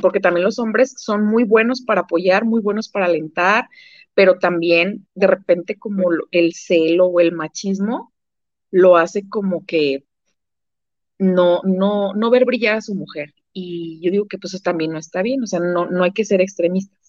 [0.00, 3.68] Porque también los hombres son muy buenos para apoyar, muy buenos para alentar,
[4.14, 8.12] pero también de repente como el celo o el machismo
[8.70, 10.04] lo hace como que
[11.18, 13.34] no, no, no ver brillar a su mujer.
[13.52, 16.12] Y yo digo que pues eso también no está bien, o sea, no, no hay
[16.12, 17.01] que ser extremistas.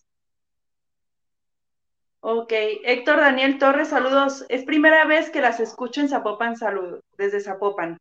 [2.25, 2.53] Ok,
[2.85, 4.45] Héctor Daniel Torres, saludos.
[4.47, 7.97] Es primera vez que las escucho en Zapopan, saludos, desde Zapopan.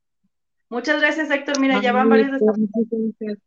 [0.68, 1.58] Muchas gracias, Héctor.
[1.58, 3.38] Mira, ya van varios de Zapopan.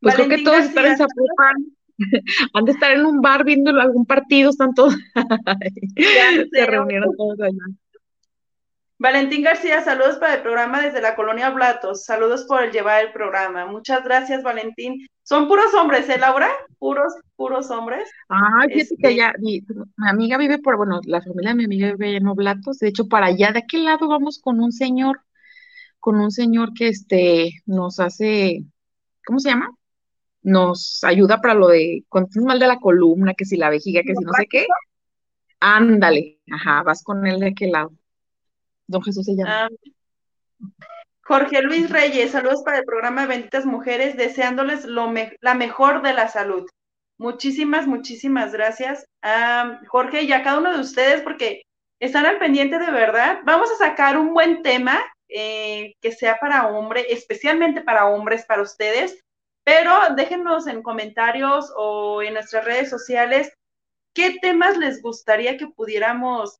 [0.00, 1.54] Pues creo que todos están en Zapopan.
[2.52, 4.96] Han de estar en un bar viendo algún partido, están todos.
[6.52, 7.76] Se reunieron todos allá.
[8.98, 12.04] Valentín García, saludos para el programa desde la colonia Blatos.
[12.04, 13.66] Saludos por el llevar el programa.
[13.66, 15.06] Muchas gracias, Valentín.
[15.22, 16.48] Son puros hombres, ¿eh, Laura?
[16.78, 18.08] Puros, puros hombres.
[18.28, 19.64] Ah, fíjate que allá, mi,
[20.06, 22.78] amiga vive por, bueno, la familia de mi amiga vive en Oblatos.
[22.78, 25.20] De hecho, para allá, de aquel lado vamos con un señor,
[25.98, 28.64] con un señor que este nos hace,
[29.24, 29.70] ¿cómo se llama?
[30.44, 34.02] nos ayuda para lo de cuando tienes mal de la columna, que si la vejiga,
[34.02, 34.66] que si no sé qué.
[35.58, 37.92] Ándale, ajá, vas con él de aquel lado.
[38.86, 39.66] Don Jesús se llama.
[39.66, 39.68] Ah,
[41.22, 45.10] Jorge Luis Reyes, saludos para el programa Benditas Mujeres, deseándoles lo
[45.40, 46.66] la mejor de la salud.
[47.16, 51.62] Muchísimas, muchísimas gracias a Jorge y a cada uno de ustedes porque
[52.00, 53.38] están al pendiente de verdad.
[53.44, 58.62] Vamos a sacar un buen tema eh, que sea para hombres, especialmente para hombres, para
[58.62, 59.18] ustedes.
[59.64, 63.50] Pero déjenos en comentarios o en nuestras redes sociales
[64.14, 66.58] qué temas les gustaría que pudiéramos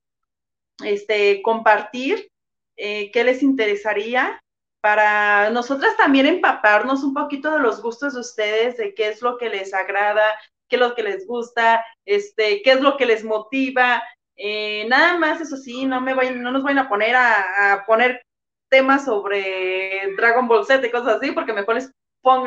[0.83, 2.29] este, compartir,
[2.77, 4.41] eh, qué les interesaría
[4.81, 9.39] para nosotras también empaparnos un poquito de los gustos de ustedes, de qué es lo
[9.39, 13.25] que les agrada, qué es lo que les gusta, este, qué es lo que les
[13.25, 14.03] motiva.
[14.37, 18.23] Eh, nada más, eso sí, no, me no nos vayan a poner a, a poner
[18.69, 21.91] temas sobre Dragon Ball Z y cosas así, porque mejor les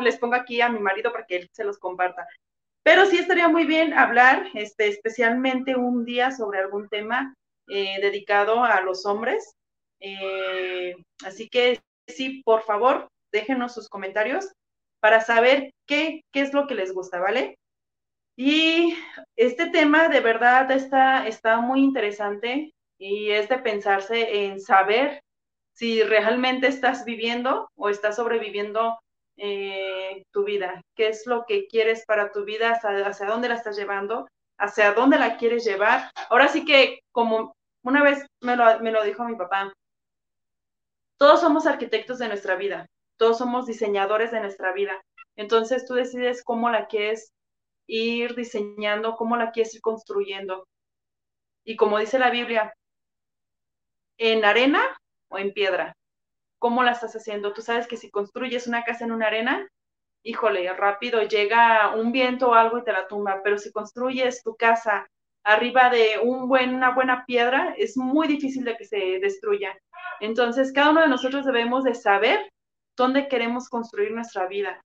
[0.02, 2.26] les pongo aquí a mi marido para que él se los comparta.
[2.82, 7.34] Pero sí estaría muy bien hablar este, especialmente un día sobre algún tema
[7.68, 9.54] eh, dedicado a los hombres.
[10.00, 10.94] Eh,
[11.24, 14.48] así que sí, por favor, déjenos sus comentarios
[15.00, 17.56] para saber qué, qué es lo que les gusta, ¿vale?
[18.36, 18.96] Y
[19.36, 25.22] este tema de verdad está, está muy interesante y es de pensarse en saber
[25.74, 28.98] si realmente estás viviendo o estás sobreviviendo
[29.36, 33.76] eh, tu vida, qué es lo que quieres para tu vida, hacia, dónde la estás
[33.76, 34.26] llevando,
[34.58, 36.10] hacia dónde la quieres llevar.
[36.28, 37.54] Ahora sí que, como
[37.88, 39.72] una vez me lo, me lo dijo mi papá,
[41.18, 42.86] todos somos arquitectos de nuestra vida,
[43.16, 45.00] todos somos diseñadores de nuestra vida.
[45.36, 47.32] Entonces tú decides cómo la quieres
[47.86, 50.68] ir diseñando, cómo la quieres ir construyendo.
[51.64, 52.74] Y como dice la Biblia,
[54.18, 54.82] en arena
[55.28, 55.94] o en piedra.
[56.58, 57.54] ¿Cómo la estás haciendo?
[57.54, 59.66] Tú sabes que si construyes una casa en una arena,
[60.22, 64.56] híjole, rápido llega un viento o algo y te la tumba, pero si construyes tu
[64.56, 65.08] casa
[65.44, 69.76] arriba de un buen, una buena piedra, es muy difícil de que se destruya.
[70.20, 72.50] Entonces, cada uno de nosotros debemos de saber
[72.96, 74.80] dónde queremos construir nuestra vida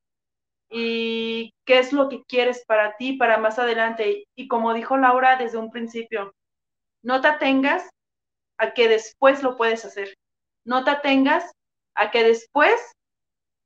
[0.69, 4.25] y qué es lo que quieres para ti, para más adelante.
[4.35, 6.33] Y como dijo Laura desde un principio,
[7.03, 7.89] no te atengas
[8.57, 10.15] a que después lo puedes hacer.
[10.65, 11.51] No te atengas
[11.95, 12.79] a que después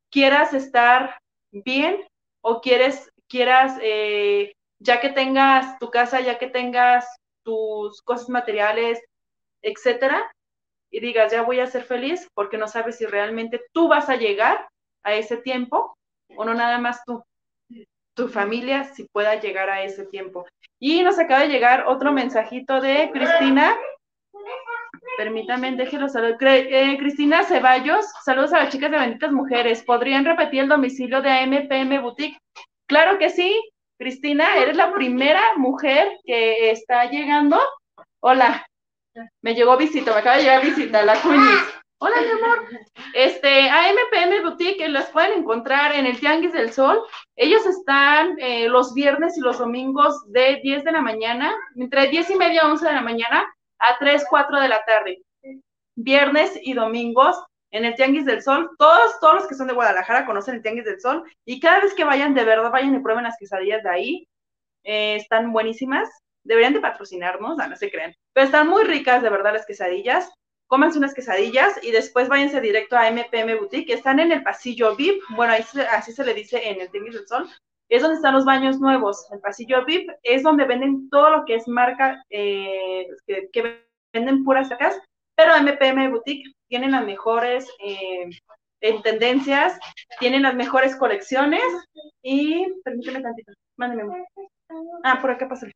[0.10, 1.20] quieras estar
[1.52, 2.06] bien
[2.42, 7.06] o quieres, quieras, eh, ya que tengas tu casa, ya que tengas
[7.44, 9.00] tus cosas materiales,
[9.62, 10.32] etcétera,
[10.92, 14.16] y digas, ya voy a ser feliz porque no sabes si realmente tú vas a
[14.16, 14.68] llegar
[15.04, 15.98] a ese tiempo
[16.36, 17.24] o no nada más tú,
[18.14, 20.46] tu familia si pueda llegar a ese tiempo.
[20.80, 23.76] Y nos acaba de llegar otro mensajito de Cristina.
[25.18, 26.38] Permítame, déjelo saludar.
[26.42, 29.84] Eh, Cristina Ceballos, saludos a las chicas de Benditas Mujeres.
[29.84, 32.38] ¿Podrían repetir el domicilio de AMPM Boutique?
[32.88, 33.60] Claro que sí,
[33.98, 37.60] Cristina, eres la primera mujer que está llegando.
[38.20, 38.66] Hola,
[39.42, 41.78] me llegó visita, me acaba de llegar visita, la Queenies.
[42.00, 42.68] Hola, mi amor.
[43.16, 47.02] Este, AMPM Boutique, las pueden encontrar en el Tianguis del Sol.
[47.36, 52.30] Ellos están eh, los viernes y los domingos de 10 de la mañana, entre 10
[52.30, 55.24] y media a 11 de la mañana, a 3, 4 de la tarde.
[55.96, 58.70] Viernes y domingos en el Tianguis del Sol.
[58.78, 61.24] Todos, todos los que son de Guadalajara conocen el Tianguis del Sol.
[61.46, 64.28] Y cada vez que vayan, de verdad, vayan y prueben las quesadillas de ahí.
[64.84, 66.10] Eh, están buenísimas.
[66.44, 68.14] Deberían de patrocinarnos, no se crean.
[68.34, 70.32] Pero están muy ricas, de verdad, las quesadillas
[70.68, 74.96] cómanse unas quesadillas y después váyanse directo a MPM Boutique, que están en el pasillo
[74.96, 77.50] VIP, bueno, ahí así se le dice en el Tenis del Sol,
[77.90, 79.28] es donde están los baños nuevos.
[79.32, 84.68] El pasillo VIP es donde venden todo lo que es marca, eh, que, venden puras
[84.68, 85.00] sacas,
[85.38, 88.28] pero MPM Boutique tienen las mejores eh,
[88.82, 89.80] en tendencias,
[90.20, 91.64] tienen las mejores colecciones
[92.22, 94.26] y, permíteme tantito, mándeme.
[95.04, 95.68] Ah, por acá pasa.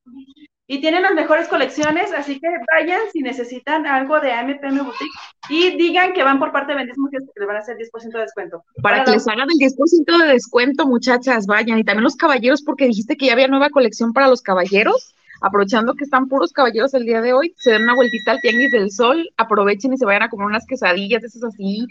[0.68, 5.12] Y tienen las mejores colecciones, así que vayan si necesitan algo de AMPM Boutique
[5.50, 8.20] y digan que van por parte de Mujeres que les van a hacer 10% de
[8.20, 8.64] descuento.
[8.82, 11.78] Para, que les hagan el 10% de descuento, muchachas, vayan.
[11.78, 15.14] Y también los caballeros, porque dijiste que ya había nueva colección para los caballeros.
[15.42, 18.72] Aprovechando que están puros caballeros el día de hoy, se den una vueltita al Tianguis
[18.72, 21.88] del Sol, aprovechen y se vayan a comer unas quesadillas, esas así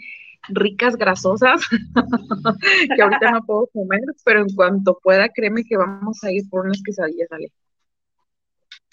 [0.47, 1.61] ricas, grasosas,
[2.95, 6.65] que ahorita no puedo comer, pero en cuanto pueda, créeme que vamos a ir por
[6.65, 7.51] unas quesadillas, ¿vale?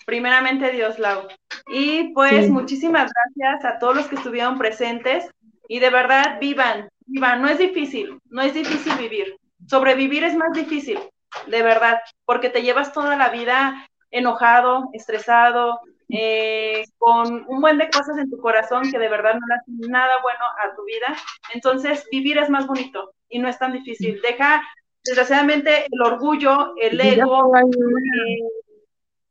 [0.05, 1.29] Primeramente Dios, Lau.
[1.69, 5.31] Y pues muchísimas gracias a todos los que estuvieron presentes
[5.69, 9.37] y de verdad vivan, vivan, no es difícil, no es difícil vivir.
[9.67, 10.99] Sobrevivir es más difícil,
[11.47, 15.81] de verdad, porque te llevas toda la vida enojado, estresado,
[16.11, 19.91] eh, con un buen de cosas en tu corazón que de verdad no le hacen
[19.91, 21.15] nada bueno a tu vida.
[21.53, 24.21] Entonces, vivir es más bonito y no es tan difícil.
[24.23, 24.63] Deja,
[25.05, 27.53] desgraciadamente, el orgullo, el ego,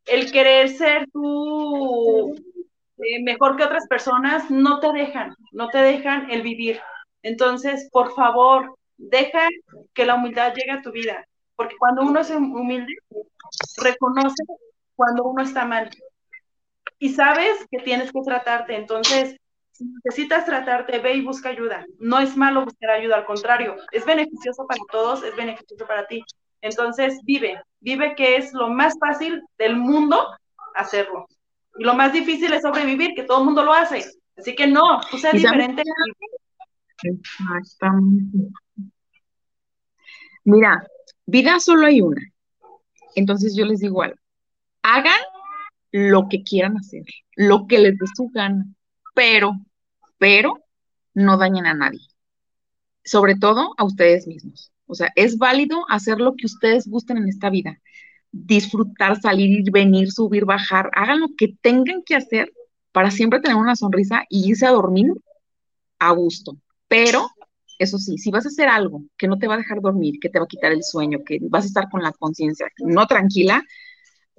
[0.06, 2.34] el querer ser tú
[2.98, 6.80] eh, mejor que otras personas, no te dejan, no te dejan el vivir.
[7.22, 9.48] Entonces, por favor, deja
[9.94, 11.26] que la humildad llegue a tu vida,
[11.56, 12.92] porque cuando uno es humilde,
[13.82, 14.42] reconoce
[14.98, 15.88] cuando uno está mal
[16.98, 18.74] y sabes que tienes que tratarte.
[18.74, 19.36] Entonces,
[19.70, 21.86] si necesitas tratarte, ve y busca ayuda.
[22.00, 26.24] No es malo buscar ayuda, al contrario, es beneficioso para todos, es beneficioso para ti.
[26.62, 30.26] Entonces, vive, vive que es lo más fácil del mundo
[30.74, 31.28] hacerlo.
[31.78, 34.04] Y lo más difícil es sobrevivir, que todo el mundo lo hace.
[34.36, 35.84] Así que no, tú seas diferente.
[40.42, 40.84] Mira,
[41.24, 42.20] vida solo hay una.
[43.14, 44.18] Entonces yo les digo algo.
[44.90, 45.20] Hagan
[45.92, 47.04] lo que quieran hacer,
[47.36, 48.64] lo que les dé su gana,
[49.14, 49.52] pero,
[50.16, 50.64] pero
[51.12, 52.00] no dañen a nadie.
[53.04, 54.72] Sobre todo a ustedes mismos.
[54.86, 57.78] O sea, es válido hacer lo que ustedes gusten en esta vida.
[58.32, 60.90] Disfrutar, salir, ir, venir, subir, bajar.
[60.94, 62.50] Hagan lo que tengan que hacer
[62.90, 65.12] para siempre tener una sonrisa y irse a dormir
[65.98, 66.56] a gusto.
[66.88, 67.28] Pero,
[67.78, 70.30] eso sí, si vas a hacer algo que no te va a dejar dormir, que
[70.30, 73.62] te va a quitar el sueño, que vas a estar con la conciencia no tranquila,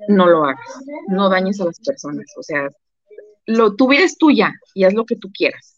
[0.07, 0.59] no lo hagas.
[1.07, 2.25] No dañes a las personas.
[2.37, 2.69] O sea,
[3.45, 5.77] lo, tu vida es tuya y haz lo que tú quieras.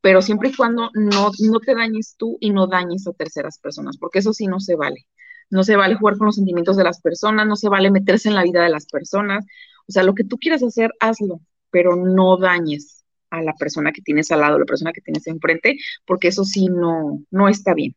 [0.00, 3.98] pero siempre y cuando no, no te dañes tú y no dañes a terceras personas,
[3.98, 5.06] porque eso sí no se vale.
[5.50, 8.34] No se vale jugar con los sentimientos de las personas, no se vale meterse en
[8.36, 9.44] la vida de las personas.
[9.88, 11.40] O sea, lo que tú quieras hacer, hazlo,
[11.70, 15.76] pero no dañes a la persona que tienes al lado, la persona que tienes enfrente,
[16.06, 17.96] porque eso sí no, no está bien.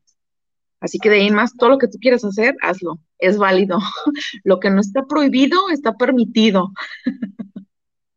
[0.80, 3.80] Así que de ahí más, todo lo que tú quieras hacer, hazlo, es válido.
[4.44, 6.72] Lo que no está prohibido, está permitido.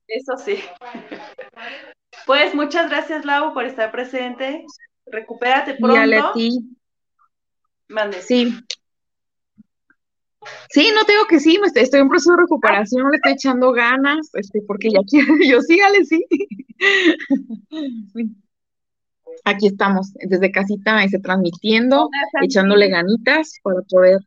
[0.06, 0.59] Eso sí.
[2.26, 4.64] Pues muchas gracias, Lau, por estar presente.
[5.06, 6.04] Recupérate pronto.
[6.04, 6.76] Y a ti.
[7.88, 8.20] Mande.
[8.20, 8.54] Sí.
[10.70, 14.62] Sí, no tengo que sí, estoy, en proceso de recuperación, le estoy echando ganas, este,
[14.66, 16.24] porque ya quiero, yo sí, Ale, sí.
[19.45, 22.09] Aquí estamos, desde casita, este, transmitiendo,
[22.43, 24.18] echándole ganitas para poder.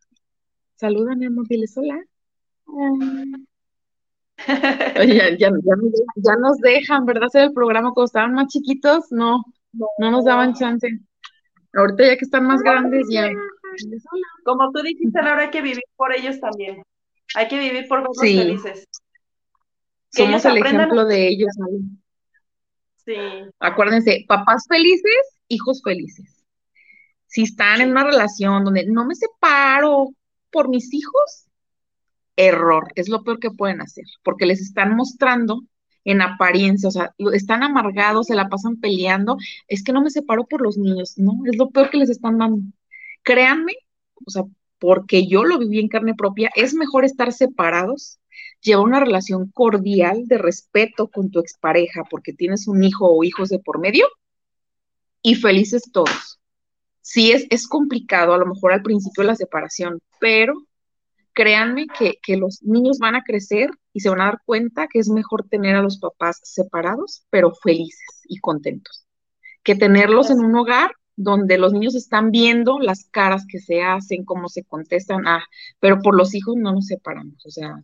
[0.75, 2.01] Saluda, mi amor, dile hola.
[4.99, 5.51] Oye, ya, ya,
[6.15, 7.25] ya, nos dejan, ¿verdad?
[7.25, 9.43] Hacer el programa cuando estaban más chiquitos, no,
[9.99, 10.87] no nos daban chance.
[11.73, 13.29] Ahorita ya que están más grandes, ya.
[14.43, 16.83] Como tú dijiste, ahora hay que vivir por ellos también.
[17.35, 18.87] Hay que vivir por verlos felices.
[20.09, 21.49] Somos el ejemplo de ellos.
[23.05, 23.15] Sí.
[23.59, 26.43] Acuérdense, papás felices, hijos felices.
[27.27, 30.09] Si están en una relación donde no me separo
[30.51, 31.45] por mis hijos,
[32.35, 35.63] error, es lo peor que pueden hacer, porque les están mostrando
[36.03, 39.37] en apariencia, o sea, están amargados, se la pasan peleando,
[39.67, 42.37] es que no me separo por los niños, no, es lo peor que les están
[42.37, 42.61] dando.
[43.23, 43.73] Créanme,
[44.25, 44.43] o sea,
[44.79, 48.19] porque yo lo viví en carne propia, es mejor estar separados,
[48.61, 53.49] llevar una relación cordial de respeto con tu expareja porque tienes un hijo o hijos
[53.49, 54.07] de por medio
[55.21, 56.39] y felices todos.
[57.01, 60.53] Sí, es, es complicado a lo mejor al principio la separación, pero
[61.33, 64.99] créanme que, que, los niños van a crecer y se van a dar cuenta que
[64.99, 69.05] es mejor tener a los papás separados, pero felices y contentos,
[69.63, 74.25] que tenerlos en un hogar donde los niños están viendo las caras que se hacen,
[74.25, 75.43] cómo se contestan, ah,
[75.79, 77.83] pero por los hijos no nos separamos, o sea,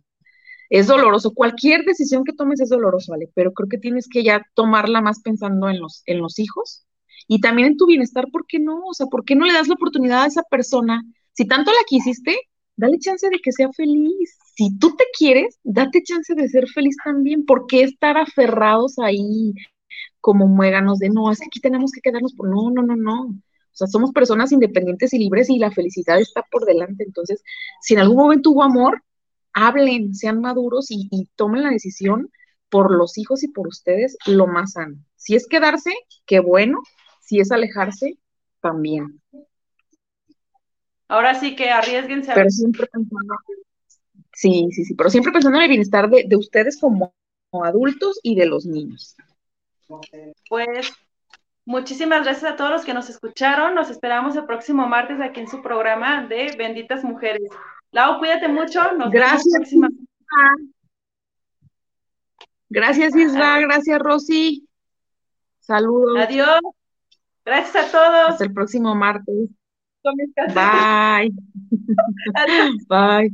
[0.70, 1.32] es doloroso.
[1.32, 3.30] Cualquier decisión que tomes es doloroso, ¿vale?
[3.34, 6.84] Pero creo que tienes que ya tomarla más pensando en los, en los hijos
[7.26, 8.80] y también en tu bienestar, ¿por qué no?
[8.86, 11.02] O sea, ¿por qué no le das la oportunidad a esa persona?
[11.32, 12.36] Si tanto la quisiste,
[12.76, 14.38] dale chance de que sea feliz.
[14.56, 17.44] Si tú te quieres, date chance de ser feliz también.
[17.44, 19.54] ¿Por qué estar aferrados ahí
[20.20, 23.22] como muéganos de no, es que aquí tenemos que quedarnos por no, no, no, no.
[23.26, 27.04] O sea, somos personas independientes y libres y la felicidad está por delante.
[27.04, 27.42] Entonces,
[27.80, 29.02] si en algún momento hubo amor,
[29.52, 32.30] hablen, sean maduros y, tomen la decisión
[32.68, 34.96] por los hijos y por ustedes lo más sano.
[35.16, 35.92] Si es quedarse,
[36.26, 36.78] qué bueno.
[37.20, 38.18] Si es alejarse,
[38.60, 39.20] también.
[41.08, 42.32] Ahora sí que arriesguense.
[42.34, 43.34] Pero siempre pensando,
[44.32, 47.14] sí, sí, sí, pero siempre pensando en el bienestar de, ustedes como,
[47.64, 49.16] adultos y de los niños.
[50.50, 50.92] Pues
[51.64, 53.74] muchísimas gracias a todos los que nos escucharon.
[53.74, 57.50] Nos esperamos el próximo martes aquí en su programa de Benditas Mujeres.
[57.92, 58.92] Lau, cuídate mucho.
[58.92, 59.70] Nos gracias.
[59.70, 59.90] Vemos
[62.68, 63.60] gracias, Isra.
[63.60, 64.68] Gracias, Rosy.
[65.60, 66.18] Saludos.
[66.18, 66.60] Adiós.
[67.44, 68.30] Gracias a todos.
[68.30, 69.50] Hasta el próximo martes.
[70.54, 71.32] Bye.
[72.88, 73.32] Bye.